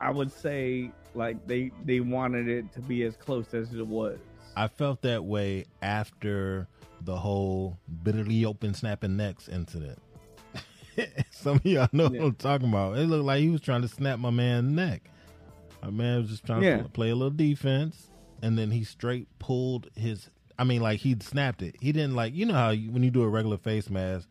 I 0.02 0.12
would 0.12 0.32
say 0.32 0.92
like 1.14 1.48
they 1.48 1.72
they 1.86 2.02
wanted 2.02 2.50
it 2.50 2.72
to 2.74 2.82
be 2.82 3.04
as 3.04 3.16
close 3.16 3.54
as 3.54 3.74
it 3.74 3.88
was. 3.88 4.20
I 4.58 4.68
felt 4.68 5.02
that 5.04 5.24
way 5.24 5.66
after 5.82 6.68
the 7.02 7.16
whole 7.16 7.78
bitterly 8.04 8.44
open 8.46 8.74
snapping 8.74 9.16
necks 9.18 9.48
incident. 9.48 10.00
Some 11.32 11.58
of 11.58 11.66
y'all 11.66 11.88
know 11.92 12.10
Yeah. 12.12 12.20
what 12.22 12.26
I'm 12.28 12.36
talking 12.36 12.70
about. 12.70 12.98
It 12.98 13.08
looked 13.08 13.26
like 13.26 13.40
he 13.42 13.50
was 13.50 13.62
trying 13.62 13.82
to 13.84 13.88
snap 13.88 14.20
my 14.20 14.30
man's 14.30 14.72
neck. 14.74 15.10
My 15.84 15.90
man 15.90 16.22
was 16.22 16.30
just 16.30 16.46
trying 16.46 16.64
Yeah. 16.64 16.78
to 16.84 16.90
play 16.90 17.10
a 17.10 17.16
little 17.16 17.30
defense, 17.30 18.10
and 18.42 18.58
then 18.58 18.72
he 18.72 18.84
straight 18.84 19.28
pulled 19.40 19.90
his. 19.96 20.30
I 20.58 20.64
mean, 20.64 20.82
like 20.82 21.00
he 21.02 21.16
snapped 21.20 21.62
it. 21.62 21.76
He 21.82 21.92
didn't 21.92 22.16
like 22.16 22.34
you 22.34 22.46
know 22.46 22.54
how 22.54 22.70
you, 22.72 22.92
when 22.92 23.04
you 23.04 23.12
do 23.12 23.24
a 23.24 23.30
regular 23.30 23.58
face 23.58 23.90
mask. 23.90 24.28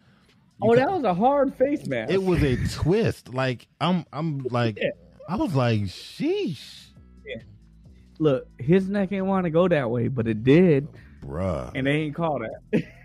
Oh, 0.62 0.74
that 0.74 0.90
was 0.90 1.02
a 1.04 1.12
hard 1.14 1.52
face 1.54 1.86
mask. 1.86 2.12
it 2.12 2.22
was 2.22 2.42
a 2.42 2.56
twist. 2.68 3.34
Like 3.34 3.66
I'm, 3.80 4.04
I'm 4.12 4.38
like, 4.50 4.78
Yeah. 4.80 4.90
I 5.28 5.36
was 5.36 5.54
like, 5.54 5.80
sheesh, 5.82 6.86
Look, 8.20 8.46
his 8.58 8.88
neck 8.88 9.10
ain't 9.12 9.26
want 9.26 9.44
to 9.44 9.50
go 9.50 9.66
that 9.66 9.90
way, 9.90 10.06
but 10.08 10.28
it 10.28 10.44
did, 10.44 10.86
bruh. 11.20 11.72
and 11.74 11.86
they 11.86 11.90
ain't 12.02 12.14
call 12.14 12.38
that. 12.38 12.60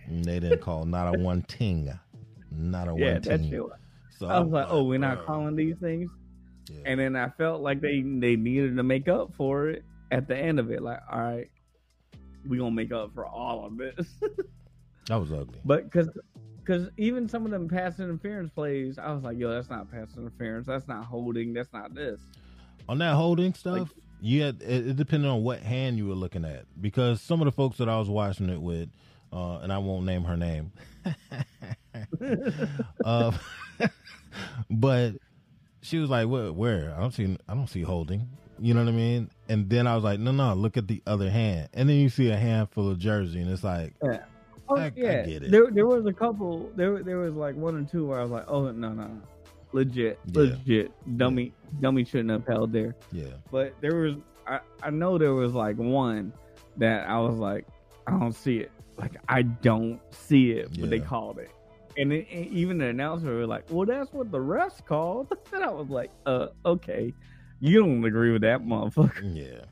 They 0.07 0.39
didn't 0.39 0.61
call 0.61 0.85
not 0.85 1.15
a 1.15 1.19
one 1.23 1.41
ting, 1.43 1.91
not 2.51 2.87
a 2.87 2.95
yeah, 2.95 3.13
one 3.13 3.21
ting. 3.23 3.69
So 4.19 4.27
I 4.27 4.39
was 4.39 4.51
like, 4.51 4.67
oh, 4.69 4.83
we're 4.83 4.99
not 4.99 5.25
calling 5.25 5.55
these 5.55 5.75
things. 5.77 6.11
Yeah. 6.69 6.81
And 6.85 6.99
then 6.99 7.15
I 7.15 7.29
felt 7.29 7.61
like 7.61 7.81
they 7.81 8.01
they 8.01 8.35
needed 8.35 8.77
to 8.77 8.83
make 8.83 9.07
up 9.07 9.33
for 9.35 9.69
it 9.69 9.83
at 10.11 10.27
the 10.27 10.37
end 10.37 10.59
of 10.59 10.71
it. 10.71 10.81
Like, 10.81 10.99
all 11.11 11.19
right, 11.19 11.49
we 12.47 12.57
gonna 12.57 12.71
make 12.71 12.91
up 12.91 13.13
for 13.13 13.25
all 13.25 13.65
of 13.65 13.77
this. 13.77 14.07
that 15.07 15.15
was 15.15 15.31
ugly. 15.31 15.59
but 15.65 15.83
because 15.85 16.09
because 16.59 16.89
even 16.97 17.27
some 17.27 17.45
of 17.45 17.51
them 17.51 17.67
pass 17.67 17.99
interference 17.99 18.51
plays, 18.51 18.99
I 18.99 19.11
was 19.11 19.23
like, 19.23 19.37
yo, 19.39 19.49
that's 19.51 19.69
not 19.69 19.89
pass 19.89 20.09
interference. 20.17 20.67
That's 20.67 20.87
not 20.87 21.05
holding. 21.05 21.53
That's 21.53 21.73
not 21.73 21.95
this. 21.95 22.21
On 22.87 22.97
that 22.99 23.15
holding 23.15 23.53
stuff, 23.53 23.79
Like- 23.79 23.87
you 24.21 24.41
had 24.41 24.61
it, 24.61 24.87
it 24.89 24.95
depended 24.97 25.29
on 25.29 25.43
what 25.43 25.61
hand 25.61 25.97
you 25.97 26.05
were 26.07 26.13
looking 26.13 26.43
at 26.45 26.65
because 26.81 27.21
some 27.21 27.41
of 27.41 27.45
the 27.45 27.51
folks 27.51 27.77
that 27.77 27.87
I 27.87 27.97
was 27.97 28.09
watching 28.09 28.49
it 28.49 28.61
with, 28.61 28.89
uh, 29.31 29.59
and 29.59 29.71
I 29.71 29.77
won't 29.77 30.05
name 30.05 30.23
her 30.23 30.35
name, 30.35 30.71
uh, 33.05 33.31
but 34.69 35.13
she 35.89 35.97
was 35.97 36.09
like, 36.09 36.27
"Where? 36.27 36.51
Where? 36.53 36.93
I 36.95 36.99
don't 36.99 37.11
see. 37.13 37.37
I 37.47 37.53
don't 37.55 37.67
see 37.67 37.81
holding." 37.81 38.27
You 38.61 38.73
know 38.73 38.83
what 38.83 38.89
I 38.89 38.95
mean? 38.95 39.29
And 39.47 39.69
then 39.69 39.87
I 39.87 39.95
was 39.95 40.03
like, 40.03 40.19
"No, 40.19 40.31
no, 40.31 40.53
look 40.53 40.75
at 40.77 40.87
the 40.87 41.01
other 41.07 41.29
hand." 41.29 41.69
And 41.73 41.87
then 41.89 41.97
you 41.97 42.09
see 42.09 42.29
a 42.29 42.37
handful 42.37 42.89
of 42.89 42.99
jersey, 42.99 43.41
and 43.41 43.49
it's 43.49 43.63
like, 43.63 43.93
Yeah. 44.03 44.23
Oh 44.67 44.75
I- 44.75 44.85
I 44.85 44.91
yeah, 44.95 45.25
get 45.25 45.43
it. 45.43 45.51
there 45.51 45.67
there 45.71 45.87
was 45.87 46.05
a 46.05 46.13
couple. 46.13 46.69
There 46.75 47.01
there 47.03 47.17
was 47.17 47.33
like 47.33 47.55
one 47.55 47.75
or 47.75 47.83
two 47.83 48.05
where 48.07 48.19
I 48.19 48.21
was 48.21 48.31
like, 48.31 48.45
oh 48.47 48.69
no 48.71 48.93
no, 48.93 49.09
legit 49.71 50.19
Yeah. 50.27 50.41
legit 50.41 51.17
dummy 51.17 51.53
dummy 51.81 52.03
shouldn't 52.03 52.29
have 52.31 52.45
held 52.45 52.71
there. 52.71 52.95
yeah, 53.11 53.33
But 53.51 53.73
there 53.81 53.95
was 53.95 54.15
I 54.45 54.59
I 54.83 54.89
know 54.91 55.17
there 55.17 55.33
was 55.33 55.53
like 55.53 55.77
one 55.77 56.33
that 56.77 57.09
I 57.09 57.17
was 57.19 57.39
like 57.39 57.65
I 58.07 58.11
don't 58.11 58.33
see 58.35 58.57
it. 58.57 58.71
Like 58.97 59.15
I 59.29 59.41
don't 59.43 59.99
see 60.13 60.51
it, 60.51 60.77
but 60.79 60.89
they 60.89 60.97
Yeah. 60.97 61.05
called 61.05 61.39
it. 61.39 61.49
And, 61.99 62.13
it, 62.13 62.27
even 62.31 62.77
the 62.77 62.85
announcer 62.85 63.35
was 63.35 63.47
like, 63.47 63.65
"Well, 63.69 63.85
that's 63.85 64.11
what 64.13 64.31
the 64.31 64.37
refs 64.37 64.83
called." 64.85 65.33
and 65.53 65.63
I 65.63 65.69
was 65.69 65.89
like, 65.89 66.11
"Uh, 66.25 66.47
okay, 66.65 67.13
you 67.59 67.79
don't 67.79 68.03
agree 68.05 68.31
with 68.31 68.41
that, 68.43 68.61
motherfucker." 68.61 69.35
yeah. 69.35 69.65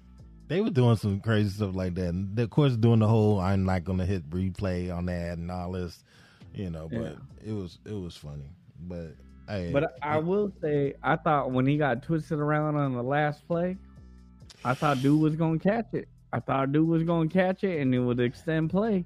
They 0.50 0.62
were 0.62 0.70
doing 0.70 0.96
some 0.96 1.20
crazy 1.20 1.50
stuff 1.50 1.76
like 1.76 1.96
that, 1.96 2.10
and 2.10 2.38
of 2.40 2.50
course, 2.50 2.76
doing 2.76 3.00
the 3.00 3.08
whole 3.08 3.40
"I'm 3.40 3.66
not 3.66 3.84
going 3.84 4.00
to 4.00 4.06
hit 4.06 4.30
replay" 4.30 4.96
on 4.96 5.06
that 5.08 5.38
and 5.38 5.52
all 5.52 5.72
this, 5.72 6.04
you 6.54 6.70
know. 6.70 6.90
But 6.90 7.18
it 7.46 7.52
was 7.52 7.80
it 7.86 7.94
was 7.94 8.16
funny. 8.16 8.50
But 8.80 9.16
hey, 9.48 9.72
But 9.74 9.98
I 10.02 10.18
will 10.20 10.52
say, 10.62 10.94
I 11.04 11.16
thought 11.16 11.52
when 11.52 11.66
he 11.66 11.78
got 11.78 12.04
twisted 12.04 12.40
around 12.40 12.76
on 12.76 12.94
the 12.94 13.04
last 13.04 13.48
play, 13.48 13.78
I 14.64 14.74
thought 14.74 15.02
dude 15.02 15.22
was 15.22 15.36
gonna 15.36 15.60
catch 15.60 15.94
it. 15.94 16.08
I 16.34 16.40
thought 16.40 16.72
dude 16.72 16.88
was 16.88 17.04
gonna 17.04 17.30
catch 17.30 17.64
it 17.64 17.82
and 17.82 17.94
it 17.94 18.00
would 18.00 18.20
extend 18.20 18.70
play. 18.70 19.06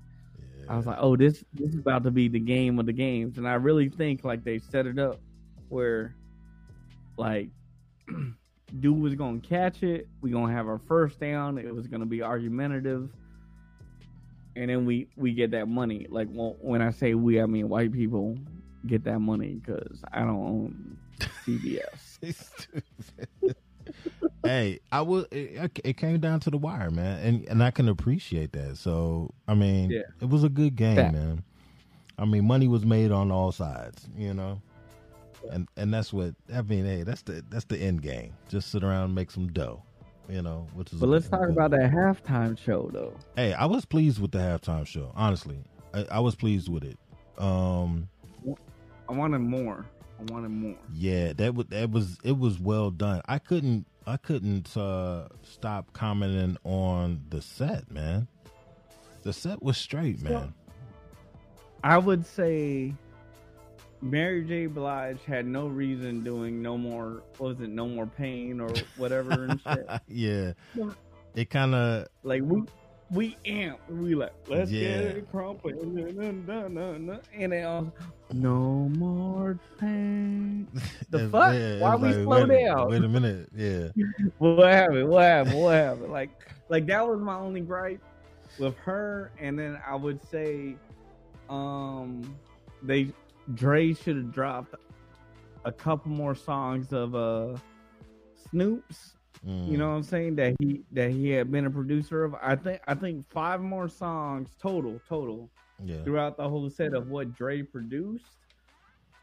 I 0.72 0.78
was 0.78 0.86
like, 0.86 1.00
oh, 1.02 1.18
this 1.18 1.44
this 1.54 1.74
is 1.74 1.80
about 1.80 2.06
to 2.06 2.12
be 2.12 2.30
the 2.30 2.40
game 2.40 2.80
of 2.80 2.86
the 2.86 2.94
games, 2.94 3.38
and 3.38 3.46
I 3.46 3.56
really 3.56 3.90
think 3.90 4.24
like 4.24 4.46
they 4.46 4.58
set 4.58 4.88
it 4.88 4.98
up 4.98 5.20
where, 5.68 6.16
like, 7.18 7.50
dude 8.80 8.98
was 8.98 9.14
gonna 9.16 9.42
catch 9.42 9.84
it. 9.84 10.08
We 10.22 10.32
gonna 10.32 10.54
have 10.54 10.68
our 10.68 10.80
first 10.80 11.20
down. 11.20 11.58
It 11.58 11.76
was 11.76 11.88
gonna 11.88 12.06
be 12.06 12.24
argumentative, 12.24 13.10
and 14.56 14.70
then 14.70 14.86
we 14.86 15.10
we 15.18 15.34
get 15.34 15.52
that 15.52 15.68
money. 15.68 16.08
Like 16.10 16.30
well, 16.32 16.56
when 16.62 16.82
I 16.82 16.92
say 16.92 17.16
we, 17.16 17.42
I 17.42 17.48
mean 17.48 17.68
white 17.68 17.92
people 17.92 18.38
get 18.88 19.04
that 19.04 19.20
money 19.20 19.60
because 19.62 20.02
I 20.14 20.22
don't 20.22 20.30
own 20.30 20.98
CBS. 21.46 22.68
hey, 24.44 24.80
I 24.92 25.02
was. 25.02 25.26
It, 25.32 25.80
it 25.84 25.98
came 25.98 26.20
down 26.20 26.40
to 26.42 26.50
the 26.50 26.58
wire, 26.58 26.92
man, 26.92 27.20
and 27.26 27.48
and 27.48 27.64
I 27.64 27.72
can 27.72 27.88
appreciate 27.90 28.52
that. 28.54 28.78
So 28.78 29.32
I 29.48 29.54
mean, 29.56 29.90
Yeah. 29.92 30.02
it 30.22 30.30
was 30.30 30.44
a 30.44 30.50
good 30.50 30.76
game, 30.76 30.96
Fact. 30.96 31.14
man. 31.14 31.44
I 32.18 32.26
mean, 32.26 32.46
money 32.46 32.68
was 32.68 32.86
made 32.86 33.12
on 33.12 33.32
all 33.32 33.52
sides, 33.52 34.08
you 34.18 34.34
know, 34.34 34.62
and 35.52 35.68
and 35.78 35.94
that's 35.94 36.14
what 36.14 36.36
I 36.54 36.62
mean. 36.62 36.86
Hey, 36.86 37.04
that's 37.04 37.22
the 37.24 37.44
that's 37.50 37.66
the 37.66 37.78
end 37.78 38.02
game. 38.02 38.34
Just 38.50 38.72
sit 38.72 38.84
around 38.84 39.06
and 39.06 39.16
make 39.16 39.32
some 39.32 39.48
dough, 39.48 39.82
you 40.30 40.42
know. 40.42 40.68
Which 40.76 40.94
is. 40.94 41.00
but 41.00 41.10
let's 41.10 41.28
talk 41.30 41.50
about 41.50 41.72
that 41.72 41.92
halftime 41.92 42.58
show 42.58 42.90
though. 42.94 43.14
Hey, 43.36 43.54
I 43.54 43.66
was 43.66 43.86
pleased 43.86 44.20
with 44.22 44.32
the 44.32 44.40
halftime 44.40 44.86
show. 44.86 45.12
Honestly, 45.16 45.58
I, 45.94 46.06
I 46.12 46.20
was 46.20 46.36
pleased 46.36 46.70
with 46.70 46.84
it. 46.84 46.98
Um, 47.40 48.08
I 49.10 49.14
wanted 49.14 49.40
more. 49.40 49.86
I 50.22 50.32
wanted 50.32 50.50
more. 50.50 50.76
Yeah, 50.94 51.34
that 51.34 51.56
was 51.56 51.68
that 51.68 51.90
was 51.92 52.18
it 52.24 52.38
was 52.38 52.60
well 52.60 52.92
done. 52.92 53.22
I 53.26 53.40
couldn't 53.40 53.88
I 54.06 54.18
couldn't 54.18 54.76
uh 54.78 55.28
stop 55.44 55.94
commenting 55.94 56.58
on 56.64 57.24
the 57.30 57.42
set, 57.42 57.90
man. 57.90 58.28
The 59.24 59.34
set 59.34 59.62
was 59.62 59.78
straight, 59.78 60.22
man. 60.22 60.54
I 61.84 61.98
would 61.98 62.26
say 62.26 62.94
Mary 64.02 64.44
J. 64.44 64.68
Blige 64.68 65.24
had 65.26 65.46
no 65.46 65.68
reason 65.68 66.24
doing 66.24 66.62
no 66.62 66.78
more 66.78 67.24
was 67.40 67.60
it 67.62 67.70
no 67.70 67.88
more 67.88 68.06
pain 68.06 68.60
or 68.60 68.72
whatever 68.98 69.46
and 69.46 69.62
shit. 69.62 69.88
yeah. 70.08 70.54
Yeah. 70.76 70.92
It 71.34 71.50
kind 71.50 71.74
of 71.74 72.08
Like 72.24 72.42
we 72.44 72.64
we 73.12 73.36
amp, 73.46 73.80
we 73.90 74.16
like 74.16 74.34
let's 74.48 74.72
Yeah. 74.72 74.82
get 74.82 75.18
it 75.18 75.32
crumping, 75.32 75.74
and 77.34 77.52
they 77.52 77.64
all 77.64 77.94
no 78.34 78.90
more 78.98 79.60
pain. 79.78 80.68
The 81.10 81.28
fuck? 81.28 81.82
Why 81.82 81.96
we 81.96 82.14
slow 82.14 82.46
wait, 82.46 82.66
down? 82.66 82.90
Wait 82.90 83.04
a 83.04 83.08
minute. 83.08 83.50
Yeah. 83.54 83.90
What 84.38 84.72
happened? 84.72 85.10
What 85.10 85.24
happened? 85.24 85.60
What 85.62 85.74
happened? 85.74 86.12
Like 86.12 86.30
like 86.70 86.86
that 86.88 87.06
was 87.06 87.20
my 87.20 87.36
only 87.36 87.62
gripe 87.62 88.02
with 88.60 88.78
her, 88.78 89.32
and 89.40 89.60
then 89.60 89.78
I 89.86 89.96
would 89.96 90.24
say, 90.30 90.76
um, 91.50 92.36
they 92.82 93.12
Dre 93.56 93.94
should 93.94 94.16
have 94.16 94.32
dropped 94.32 94.76
a 95.66 95.72
couple 95.72 96.12
more 96.12 96.36
songs 96.36 96.94
of 96.94 97.14
uh 97.14 97.58
Snoop's. 98.50 99.16
Mm, 99.48 99.72
You 99.72 99.78
know 99.78 99.90
what 99.90 99.96
I'm 99.96 100.04
saying? 100.04 100.36
That 100.36 100.56
he 100.60 100.84
that 100.92 101.12
he 101.12 101.30
had 101.30 101.52
been 101.52 101.66
a 101.66 101.72
producer 101.72 102.24
of. 102.24 102.36
I 102.42 102.56
think 102.56 102.80
I 102.88 102.94
think 102.96 103.28
five 103.32 103.62
more 103.62 103.88
songs 103.90 104.56
total 104.62 105.02
total 105.08 105.50
Yeah. 105.84 106.04
throughout 106.04 106.38
the 106.38 106.48
whole 106.48 106.70
set 106.70 106.94
of 106.94 107.08
what 107.10 107.34
Dre 107.34 107.62
produced 107.64 108.38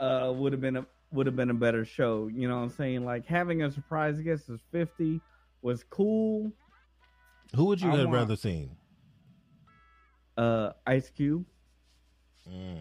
uh 0.00 0.32
would 0.34 0.52
have 0.52 0.60
been 0.60 0.76
a 0.76 0.86
would 1.12 1.26
have 1.26 1.36
been 1.36 1.50
a 1.50 1.54
better 1.54 1.84
show. 1.84 2.26
You 2.28 2.48
know 2.48 2.56
what 2.56 2.62
I'm 2.64 2.70
saying? 2.70 3.04
Like 3.04 3.26
having 3.26 3.62
a 3.62 3.70
surprise 3.70 4.20
guest 4.20 4.48
as 4.50 4.60
50 4.72 5.20
was 5.62 5.84
cool. 5.84 6.52
Who 7.54 7.64
would 7.66 7.80
you 7.80 7.88
I 7.90 7.96
have 7.96 8.06
want- 8.06 8.14
rather 8.14 8.36
seen? 8.36 8.76
Uh 10.36 10.72
Ice 10.86 11.10
Cube, 11.10 11.44
Mm. 12.48 12.78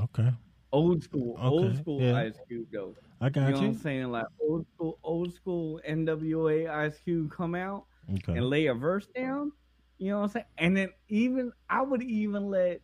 Okay. 0.00 0.30
Old 0.72 1.02
school, 1.02 1.40
old 1.44 1.76
school 1.76 2.08
yeah. 2.08 2.14
Ice 2.14 2.40
Cube 2.48 2.68
though. 2.72 2.96
I 3.20 3.30
You 3.38 3.52
got 3.52 3.54
know 3.54 3.60
you. 3.60 3.68
what 3.68 3.68
I'm 3.68 3.74
saying? 3.76 4.10
Like 4.10 4.26
old 4.40 4.66
school, 4.74 4.98
old 5.02 5.32
school 5.34 5.80
NWA 5.86 6.66
Ice 6.68 6.98
Cube 7.00 7.30
come 7.30 7.54
out 7.54 7.86
Okay. 8.14 8.34
and 8.34 8.48
lay 8.48 8.66
a 8.66 8.74
verse 8.74 9.06
down. 9.08 9.52
You 9.98 10.10
know 10.10 10.18
what 10.18 10.24
I'm 10.24 10.30
saying? 10.30 10.46
And 10.58 10.76
then 10.76 10.90
even 11.08 11.52
I 11.68 11.82
would 11.82 12.02
even 12.02 12.48
let 12.50 12.82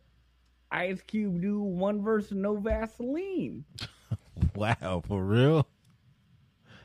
Ice 0.71 1.01
Cube 1.01 1.41
do 1.41 1.61
one 1.61 2.01
verse 2.03 2.31
of 2.31 2.37
No 2.37 2.57
Vaseline. 2.57 3.65
Wow, 4.55 5.01
for 5.05 5.23
real? 5.23 5.67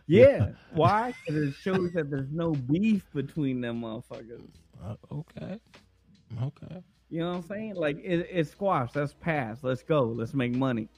Yeah. 0.06 0.46
Why? 0.68 1.12
Because 1.26 1.48
it 1.48 1.54
shows 1.54 1.92
that 1.92 2.10
there's 2.10 2.30
no 2.32 2.54
beef 2.54 3.08
between 3.12 3.60
them 3.60 3.80
motherfuckers. 3.82 4.50
Uh, 4.82 4.96
okay. 5.12 5.60
Okay. 6.42 6.82
You 7.12 7.20
know 7.20 7.28
what 7.28 7.36
I'm 7.36 7.42
saying? 7.42 7.74
Like 7.74 7.98
it, 7.98 8.26
it's 8.30 8.50
squash. 8.50 8.92
That's 8.92 9.12
past. 9.12 9.62
Let's 9.62 9.82
go. 9.82 10.04
Let's 10.04 10.32
make 10.32 10.54
money. 10.54 10.88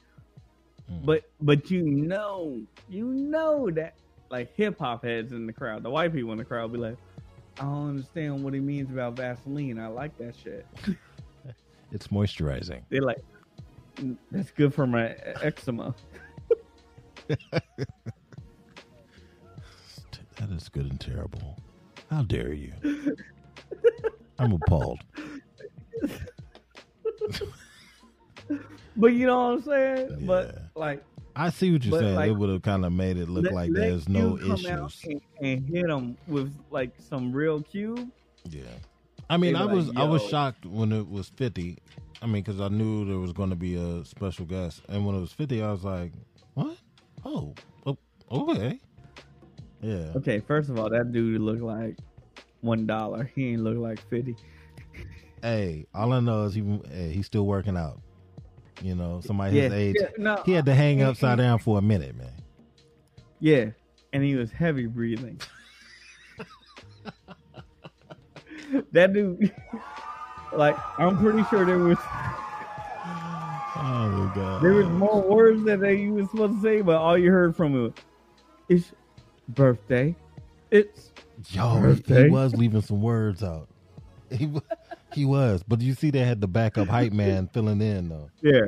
Mm. 0.89 1.05
But 1.05 1.23
but 1.41 1.69
you 1.69 1.83
know, 1.83 2.61
you 2.87 3.07
know 3.07 3.69
that 3.71 3.95
like 4.31 4.55
hip 4.55 4.79
hop 4.79 5.03
heads 5.03 5.33
in 5.33 5.45
the 5.45 5.51
crowd, 5.51 5.83
the 5.83 5.89
white 5.89 6.13
people 6.13 6.31
in 6.31 6.37
the 6.37 6.45
crowd 6.45 6.71
be 6.71 6.77
like, 6.79 6.95
I 7.59 7.63
don't 7.63 7.89
understand 7.89 8.41
what 8.45 8.53
he 8.53 8.61
means 8.61 8.89
about 8.91 9.17
Vaseline. 9.17 9.77
I 9.77 9.87
like 9.87 10.17
that 10.17 10.35
shit. 10.35 10.65
It's 11.91 12.07
moisturizing. 12.07 12.81
They're 12.89 13.03
like, 13.03 13.23
"Mm, 13.97 14.17
that's 14.29 14.51
good 14.51 14.73
for 14.73 14.85
my 14.87 15.15
eczema. 15.41 15.95
That 20.37 20.51
is 20.51 20.67
good 20.67 20.87
and 20.87 20.99
terrible. 20.99 21.57
How 22.09 22.23
dare 22.23 22.51
you? 22.51 22.73
I'm 24.37 24.51
appalled. 24.51 24.99
But 28.97 29.07
you 29.07 29.25
know 29.25 29.49
what 29.49 29.57
I'm 29.57 29.61
saying? 29.63 30.25
But 30.25 30.57
like 30.75 31.03
I 31.35 31.49
see 31.49 31.71
what 31.71 31.83
you're 31.83 31.99
saying. 31.99 32.15
like, 32.15 32.29
it 32.29 32.33
would 32.33 32.49
have 32.49 32.61
kind 32.61 32.85
of 32.85 32.93
made 32.93 33.17
it 33.17 33.27
look 33.27 33.45
let- 33.45 33.53
like 33.53 33.71
there's 33.73 34.07
no 34.07 34.37
Cube 34.37 34.61
come 34.61 34.71
out 34.71 34.89
issues. 34.89 35.03
and, 35.05 35.21
and 35.41 35.69
hit 35.69 35.87
them 35.87 36.17
with 36.27 36.55
like 36.71 36.91
some 36.97 37.33
real 37.33 37.61
cube. 37.61 38.09
Yeah. 38.49 38.61
I 39.29 39.37
mean, 39.37 39.55
I 39.55 39.65
was 39.65 39.87
like, 39.87 39.97
I 39.97 40.03
was 40.03 40.23
shocked 40.23 40.65
when 40.65 40.91
it 40.91 41.09
was 41.09 41.29
50. 41.29 41.77
I 42.21 42.25
mean, 42.27 42.43
because 42.43 42.61
I 42.61 42.67
knew 42.69 43.05
there 43.05 43.17
was 43.17 43.33
going 43.33 43.49
to 43.49 43.55
be 43.55 43.75
a 43.75 44.05
special 44.05 44.45
guest, 44.45 44.81
and 44.87 45.05
when 45.05 45.15
it 45.15 45.19
was 45.19 45.33
50, 45.33 45.61
I 45.61 45.71
was 45.71 45.83
like, 45.83 46.11
"What? 46.53 46.77
Oh, 47.25 47.53
oh 47.85 47.97
okay, 48.31 48.79
yeah." 49.81 50.13
Okay, 50.15 50.39
first 50.39 50.69
of 50.69 50.79
all, 50.79 50.89
that 50.89 51.11
dude 51.11 51.41
looked 51.41 51.61
like 51.61 51.97
one 52.61 52.85
dollar. 52.85 53.29
He 53.35 53.49
ain't 53.49 53.63
look 53.63 53.77
like 53.77 53.99
fifty. 54.09 54.35
Hey, 55.45 55.85
all 55.93 56.11
I 56.11 56.21
know 56.21 56.45
is 56.45 56.55
he 56.55 56.63
hey, 56.91 57.11
he's 57.13 57.27
still 57.27 57.45
working 57.45 57.77
out. 57.77 58.01
You 58.81 58.95
know, 58.95 59.21
somebody 59.23 59.59
his 59.59 59.71
age, 59.71 59.95
yeah, 59.99 60.07
no, 60.17 60.41
he 60.43 60.53
had 60.53 60.65
to 60.65 60.73
hang 60.73 60.97
he- 60.97 61.03
upside 61.03 61.37
he- 61.37 61.45
down 61.45 61.59
for 61.59 61.77
a 61.77 61.81
minute, 61.83 62.15
man. 62.17 62.33
Yeah, 63.39 63.65
and 64.11 64.23
he 64.23 64.33
was 64.35 64.49
heavy 64.51 64.87
breathing. 64.87 65.39
that 68.91 69.13
dude, 69.13 69.53
like, 70.53 70.75
I'm 70.97 71.17
pretty 71.19 71.43
sure 71.49 71.63
there 71.63 71.77
was 71.77 71.97
Oh 73.77 74.09
my 74.09 74.31
god, 74.33 74.63
there 74.63 74.73
was 74.73 74.87
more 74.87 75.21
words 75.21 75.63
that 75.65 75.83
he 75.83 76.09
was 76.09 76.27
supposed 76.31 76.55
to 76.55 76.61
say, 76.63 76.81
but 76.81 76.95
all 76.95 77.17
you 77.17 77.31
heard 77.31 77.55
from 77.55 77.73
him 77.75 77.83
was, 77.83 77.93
"It's 78.67 78.91
birthday, 79.49 80.15
it's 80.71 81.11
Yo, 81.49 81.75
he, 81.75 81.81
Birthday. 81.81 82.23
he 82.23 82.29
was 82.29 82.55
leaving 82.55 82.81
some 82.81 83.01
words 83.03 83.43
out. 83.43 83.67
He 84.31 84.47
wa- 84.47 84.61
he 85.13 85.25
was, 85.25 85.63
but 85.63 85.81
you 85.81 85.93
see, 85.93 86.11
they 86.11 86.19
had 86.19 86.41
the 86.41 86.47
backup 86.47 86.87
hype 86.87 87.13
man 87.13 87.47
filling 87.53 87.81
in 87.81 88.09
though. 88.09 88.29
yeah." 88.41 88.67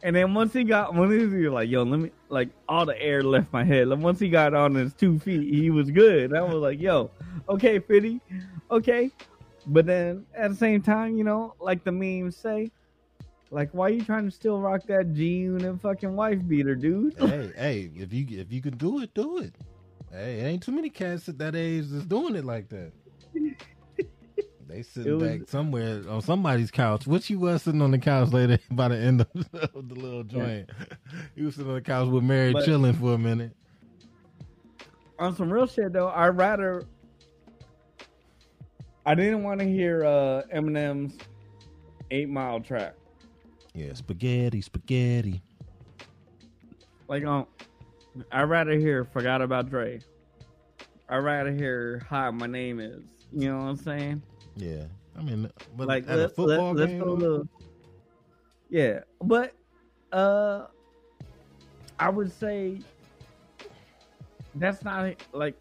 And 0.00 0.14
then 0.14 0.32
once 0.32 0.52
he 0.52 0.62
got, 0.62 0.94
when 0.94 1.10
he 1.10 1.26
was 1.26 1.52
like, 1.52 1.68
"Yo, 1.68 1.82
let 1.82 1.98
me," 1.98 2.10
like 2.28 2.50
all 2.68 2.86
the 2.86 3.00
air 3.00 3.22
left 3.22 3.52
my 3.52 3.64
head. 3.64 3.88
Like 3.88 3.98
once 3.98 4.20
he 4.20 4.28
got 4.28 4.54
on 4.54 4.74
his 4.74 4.94
two 4.94 5.18
feet, 5.18 5.52
he 5.52 5.70
was 5.70 5.90
good. 5.90 6.34
I 6.34 6.42
was 6.42 6.54
like, 6.54 6.80
"Yo, 6.80 7.10
okay, 7.48 7.78
Fitty, 7.80 8.20
okay." 8.70 9.10
But 9.66 9.86
then 9.86 10.24
at 10.34 10.50
the 10.50 10.56
same 10.56 10.82
time, 10.82 11.16
you 11.16 11.24
know, 11.24 11.54
like 11.60 11.84
the 11.84 11.92
memes 11.92 12.36
say, 12.36 12.70
like, 13.50 13.70
why 13.72 13.86
are 13.86 13.90
you 13.90 14.04
trying 14.04 14.24
to 14.24 14.30
still 14.30 14.60
rock 14.60 14.82
that 14.86 15.14
G 15.14 15.38
unit 15.38 15.80
fucking 15.80 16.14
wife 16.14 16.46
beater, 16.46 16.74
dude? 16.74 17.14
hey, 17.18 17.52
hey, 17.56 17.90
if 17.96 18.12
you 18.12 18.26
if 18.30 18.52
you 18.52 18.62
can 18.62 18.76
do 18.76 19.00
it, 19.00 19.12
do 19.14 19.38
it. 19.38 19.54
Hey, 20.12 20.40
ain't 20.40 20.62
too 20.62 20.72
many 20.72 20.90
cats 20.90 21.28
at 21.28 21.38
that 21.38 21.54
age 21.54 21.86
that's 21.88 22.06
doing 22.06 22.34
it 22.34 22.44
like 22.44 22.68
that. 22.70 22.92
They 24.68 24.82
sitting 24.82 25.18
was- 25.18 25.22
back 25.38 25.48
somewhere 25.48 26.02
on 26.08 26.20
somebody's 26.22 26.70
couch. 26.70 27.06
Which 27.06 27.30
you 27.30 27.38
was 27.38 27.62
sitting 27.62 27.80
on 27.82 27.90
the 27.90 27.98
couch 27.98 28.32
later 28.32 28.58
by 28.70 28.88
the 28.88 28.96
end 28.98 29.22
of 29.22 29.28
the 29.32 29.70
little 29.94 30.24
joint. 30.24 30.68
You 31.34 31.46
was 31.46 31.54
sitting 31.54 31.70
on 31.70 31.76
the 31.76 31.80
couch 31.82 32.08
with 32.08 32.22
Mary 32.24 32.52
But- 32.52 32.64
chilling 32.64 32.92
for 32.92 33.14
a 33.14 33.18
minute. 33.18 33.52
on 35.18 35.34
some 35.34 35.50
real 35.52 35.66
shit 35.66 35.92
though, 35.92 36.08
I'd 36.08 36.36
rather. 36.36 36.82
I 39.06 39.14
didn't 39.14 39.42
want 39.42 39.60
to 39.60 39.66
hear 39.66 40.04
uh, 40.04 40.42
Eminem's 40.54 41.16
Eight 42.10 42.28
Mile 42.28 42.60
track. 42.60 42.94
Yeah, 43.74 43.94
spaghetti, 43.94 44.60
spaghetti. 44.60 45.40
Like, 47.08 47.24
um, 47.24 47.46
I'd 48.30 48.42
rather 48.42 48.72
hear 48.72 49.04
"Forgot 49.04 49.40
About 49.40 49.70
Dre." 49.70 50.00
I'd 51.08 51.18
rather 51.18 51.52
hear 51.52 52.04
"Hi, 52.10 52.28
my 52.30 52.46
name 52.46 52.80
is." 52.80 53.02
You 53.32 53.48
know 53.50 53.58
what 53.58 53.64
I'm 53.68 53.76
saying? 53.76 54.22
Yeah, 54.58 54.84
I 55.16 55.22
mean, 55.22 55.50
but 55.76 55.88
like 55.88 56.08
at 56.08 56.18
a 56.18 56.28
football 56.28 56.74
let, 56.74 56.88
game, 56.88 56.98
let's 56.98 57.10
go 57.10 57.16
though? 57.16 57.42
to, 57.42 57.48
yeah 58.68 59.00
but 59.22 59.54
uh 60.12 60.66
i 61.98 62.08
would 62.08 62.30
say 62.32 62.78
that's 64.56 64.84
not 64.84 65.14
like 65.32 65.54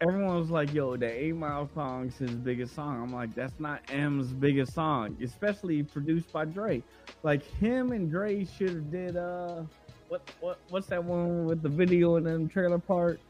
everyone 0.00 0.38
was 0.38 0.50
like 0.50 0.72
yo 0.72 0.96
the 0.96 1.06
eight 1.06 1.34
mile 1.34 1.68
song's 1.74 2.16
his 2.18 2.30
biggest 2.30 2.74
song. 2.74 3.02
I'm 3.02 3.12
like 3.12 3.34
that's 3.34 3.58
not 3.58 3.80
Em's 3.88 4.28
biggest 4.28 4.74
song 4.74 5.16
especially 5.22 5.82
produced 5.82 6.32
by 6.32 6.44
dre. 6.44 6.82
Like 7.22 7.42
him 7.42 7.92
and 7.92 8.10
dre 8.10 8.44
should 8.44 8.68
have 8.68 8.90
did 8.90 9.16
uh 9.16 9.62
what 10.08 10.30
what 10.40 10.58
what's 10.68 10.86
that 10.88 11.02
one 11.02 11.46
with 11.46 11.62
the 11.62 11.68
video 11.68 12.16
and 12.16 12.26
then 12.26 12.48
trailer 12.48 12.78
park? 12.78 13.20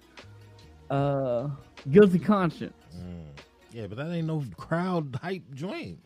Uh 0.91 1.49
guilty 1.91 2.19
conscience. 2.19 2.75
Yeah, 3.77 3.89
but 3.89 3.99
that 3.99 4.11
ain't 4.11 4.27
no 4.27 4.43
crowd 4.57 5.19
hype 5.23 5.43
joint. 5.53 5.99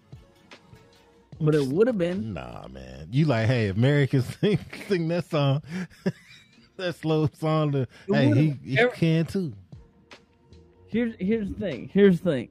but 1.41 1.55
it 1.55 1.65
would 1.69 1.87
have 1.87 1.97
been 1.99 2.33
Nah, 2.35 2.67
man. 2.67 3.07
You 3.13 3.27
like, 3.27 3.47
hey, 3.47 3.69
if 3.69 3.77
Mary 3.77 4.09
can 4.09 4.23
sing, 4.23 4.59
sing 4.89 5.07
that 5.07 5.25
song, 5.31 5.63
that 6.77 6.97
slow 6.97 7.29
song, 7.39 7.71
to, 7.71 7.87
hey, 8.13 8.35
he, 8.35 8.57
he 8.73 8.79
every- 8.79 8.97
can 8.97 9.25
too. 9.25 9.53
here's 10.89 11.15
here's 11.21 11.49
the 11.49 11.55
thing. 11.55 11.89
Here's 11.95 12.21
the 12.21 12.31
thing. 12.33 12.49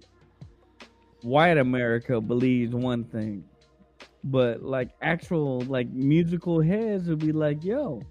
White 1.23 1.57
America 1.57 2.21
believes 2.21 2.73
one 2.73 3.03
thing, 3.03 3.43
but 4.23 4.63
like 4.63 4.91
actual 5.01 5.59
like 5.63 5.89
musical 5.89 6.61
heads 6.61 7.09
would 7.09 7.19
be 7.19 7.33
like, 7.33 7.61
yo, 7.65 8.01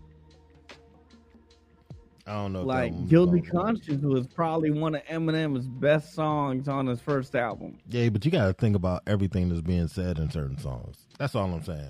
I 2.29 2.35
don't 2.35 2.53
know. 2.53 2.63
like 2.63 3.09
Guilty. 3.09 3.41
Conscience 3.41 4.03
was 4.05 4.27
probably 4.27 4.71
one 4.71 4.95
of 4.95 5.05
Eminem's 5.07 5.67
best 5.67 6.15
songs 6.15 6.69
on 6.69 6.87
his 6.87 7.01
first 7.01 7.35
album. 7.35 7.79
Yeah, 7.89 8.11
but 8.11 8.25
you 8.25 8.31
got 8.31 8.47
to 8.47 8.53
think 8.53 8.77
about 8.77 9.03
everything 9.07 9.49
that's 9.49 9.63
being 9.63 9.89
said 9.89 10.19
in 10.19 10.31
certain 10.31 10.59
songs. 10.59 11.07
That's 11.19 11.35
all 11.35 11.53
I'm 11.53 11.63
saying. 11.63 11.89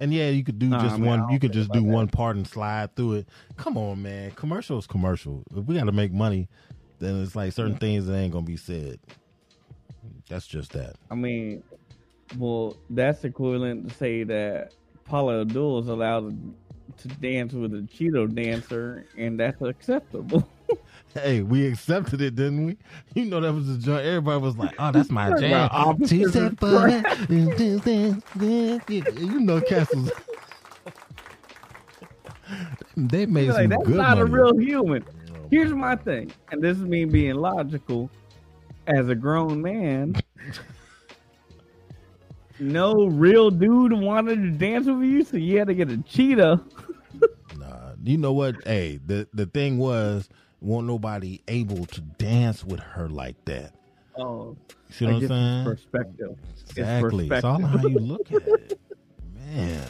And 0.00 0.12
yeah, 0.12 0.28
you 0.28 0.44
could 0.44 0.58
do 0.58 0.68
Nah, 0.68 0.82
just 0.82 0.96
I 0.96 1.04
one. 1.04 1.30
You 1.32 1.40
could 1.40 1.52
just 1.52 1.72
do 1.72 1.80
that. 1.80 1.86
one 1.86 2.06
part 2.08 2.36
and 2.36 2.46
slide 2.46 2.94
through 2.94 3.14
it. 3.14 3.28
Come 3.56 3.76
on, 3.76 4.02
man. 4.02 4.30
Commercial 4.32 4.78
is 4.78 4.86
commercial. 4.86 5.42
If 5.56 5.64
we 5.64 5.74
got 5.74 5.84
to 5.84 5.92
make 5.92 6.12
money, 6.12 6.48
then 6.98 7.20
it's 7.22 7.34
like 7.34 7.52
certain 7.52 7.76
things 7.76 8.06
that 8.06 8.14
ain't 8.16 8.32
gonna 8.32 8.44
be 8.46 8.56
said. 8.56 9.00
That's 10.28 10.46
just 10.46 10.72
that. 10.72 10.96
I 11.10 11.14
mean, 11.14 11.62
well, 12.36 12.76
that's 12.90 13.24
equivalent 13.24 13.88
to 13.88 13.94
say 13.94 14.22
that 14.24 14.74
Paula 15.04 15.40
Abdul 15.40 15.78
is 15.80 15.88
allowed 15.88 16.30
to 16.30 16.54
dance 17.20 17.52
with 17.52 17.74
a 17.74 17.78
Cheeto 17.78 18.32
dancer, 18.32 19.06
and 19.16 19.38
that's 19.38 19.60
acceptable. 19.62 20.48
Hey, 21.14 21.40
we 21.40 21.66
accepted 21.66 22.20
it, 22.20 22.36
didn't 22.36 22.66
we? 22.66 22.76
You 23.14 23.24
know 23.24 23.40
that 23.40 23.52
was 23.52 23.66
a 23.68 23.78
joint. 23.78 24.04
Everybody 24.04 24.42
was 24.42 24.58
like, 24.58 24.74
"Oh, 24.78 24.92
that's 24.92 25.10
my 25.10 25.30
jam." 25.40 25.52
About 25.52 25.72
opposites 25.72 26.10
She 26.10 26.24
said, 26.24 26.52
attract. 26.52 26.58
"For 26.58 26.90
that." 27.80 29.14
You 29.18 29.40
know, 29.40 29.60
Castles. 29.62 30.10
they 32.96 33.24
made 33.26 33.48
like 33.48 33.62
some 33.62 33.70
that's 33.70 33.84
good 33.84 33.96
not 33.96 34.18
a 34.18 34.26
real 34.26 34.56
human. 34.58 35.02
Here's 35.50 35.72
my 35.72 35.96
thing, 35.96 36.30
and 36.52 36.62
this 36.62 36.76
is 36.76 36.84
me 36.84 37.06
being 37.06 37.36
logical 37.36 38.10
as 38.86 39.08
a 39.08 39.14
grown 39.14 39.62
man. 39.62 40.14
No 42.60 43.06
real 43.06 43.50
dude 43.50 43.92
wanted 43.92 44.36
to 44.42 44.50
dance 44.50 44.86
with 44.86 45.02
you, 45.02 45.24
so 45.24 45.36
you 45.36 45.58
had 45.58 45.68
to 45.68 45.74
get 45.74 45.90
a 45.90 45.98
cheetah. 45.98 46.60
Nah, 47.58 47.92
you 48.04 48.18
know 48.18 48.32
what? 48.32 48.56
Hey, 48.66 49.00
the 49.04 49.28
the 49.32 49.46
thing 49.46 49.78
was, 49.78 50.28
won't 50.60 50.86
nobody 50.86 51.40
able 51.48 51.86
to 51.86 52.00
dance 52.00 52.64
with 52.64 52.80
her 52.80 53.08
like 53.08 53.42
that. 53.46 53.72
Oh, 54.16 54.56
See 54.90 55.06
I 55.06 55.12
what 55.12 55.22
I'm 55.22 55.28
saying? 55.28 55.64
perspective. 55.64 56.38
Exactly. 56.70 57.28
It's 57.30 57.44
all 57.44 57.60
how 57.62 57.86
you 57.86 57.98
look 58.00 58.30
at 58.32 58.46
it. 58.46 58.80
Man. 59.34 59.86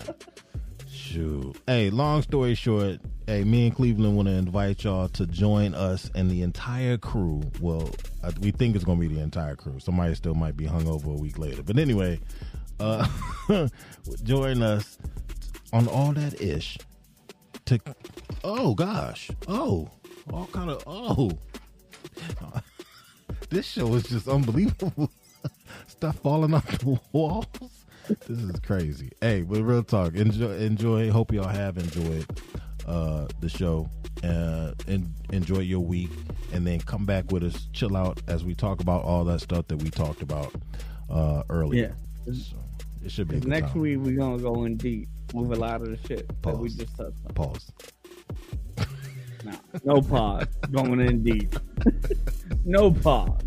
Shoot. 0.91 1.57
Hey, 1.67 1.89
long 1.89 2.21
story 2.23 2.55
short, 2.55 3.01
hey, 3.27 3.43
me 3.45 3.67
and 3.69 3.75
Cleveland 3.75 4.15
want 4.17 4.29
to 4.29 4.35
invite 4.35 4.85
y'all 4.85 5.09
to 5.09 5.27
join 5.27 5.75
us 5.75 6.11
and 6.15 6.31
the 6.31 6.43
entire 6.43 6.99
crew. 6.99 7.43
Well, 7.61 7.89
we 8.41 8.51
think 8.51 8.77
it's 8.77 8.85
going 8.85 9.01
to 9.01 9.09
be 9.09 9.15
the 9.15 9.21
entire 9.23 9.57
crew. 9.57 9.79
Somebody 9.79 10.15
still 10.15 10.35
might 10.35 10.57
be 10.57 10.67
hungover 10.67 11.07
a 11.07 11.21
week 11.21 11.39
later. 11.39 11.63
But 11.63 11.79
anyway, 11.79 12.21
uh, 12.81 13.07
join 14.23 14.63
us 14.63 14.99
on 15.73 15.89
all 15.89 16.13
that 16.13 16.41
ish 16.41 16.79
to, 17.67 17.79
oh 18.45 18.75
gosh, 18.75 19.31
oh, 19.47 19.91
all 20.33 20.47
kind 20.53 20.71
of, 20.71 20.83
oh. 20.87 21.31
This 23.51 23.67
show 23.67 23.95
is 23.95 24.03
just 24.05 24.29
unbelievable. 24.29 25.11
Stuff 25.87 26.17
falling 26.17 26.53
off 26.53 26.67
the 26.79 27.01
walls. 27.13 27.47
This 28.27 28.39
is 28.39 28.61
crazy. 28.61 29.11
Hey, 29.21 29.43
but 29.43 29.63
real 29.63 29.83
talk. 29.83 30.15
Enjoy. 30.15 30.55
Enjoy. 30.57 31.11
Hope 31.11 31.33
y'all 31.33 31.49
have 31.49 31.79
enjoyed 31.79 32.27
uh, 32.87 33.27
the 33.41 33.49
show. 33.49 33.89
Uh, 34.23 34.73
and 34.87 35.15
enjoy 35.31 35.61
your 35.61 35.81
week, 35.81 36.11
and 36.53 36.67
then 36.67 36.81
come 36.81 37.07
back 37.07 37.31
with 37.31 37.45
us. 37.45 37.69
Chill 37.73 37.97
out 37.97 38.21
as 38.27 38.45
we 38.45 38.55
talk 38.55 38.81
about 38.81 39.03
all 39.05 39.25
that 39.25 39.41
stuff 39.41 39.67
that 39.69 39.83
we 39.83 39.91
talked 39.91 40.23
about 40.23 40.53
uh, 41.09 41.43
earlier. 41.49 41.87
Yeah. 41.87 41.93
So 42.35 42.57
it 43.05 43.11
should 43.11 43.29
be 43.29 43.41
Next 43.41 43.73
time. 43.73 43.81
week 43.81 43.99
we're 44.01 44.17
gonna 44.17 44.39
go 44.43 44.65
in 44.65 44.77
deep 44.77 45.09
with 45.35 45.53
a 45.53 45.57
lot 45.57 45.81
of 45.83 45.89
the 45.89 45.99
shit 46.09 46.29
that 46.43 46.57
we 46.59 46.69
Pause. 46.69 46.75
just 46.75 46.97
touched 46.97 47.17
on. 47.27 47.35
Pause. 47.35 47.73
No, 49.45 49.53
no 49.85 50.03
pause. 50.03 50.47
going 50.71 51.01
in 51.01 51.23
deep. 51.23 51.55
no 52.65 52.91
pause. 52.91 53.41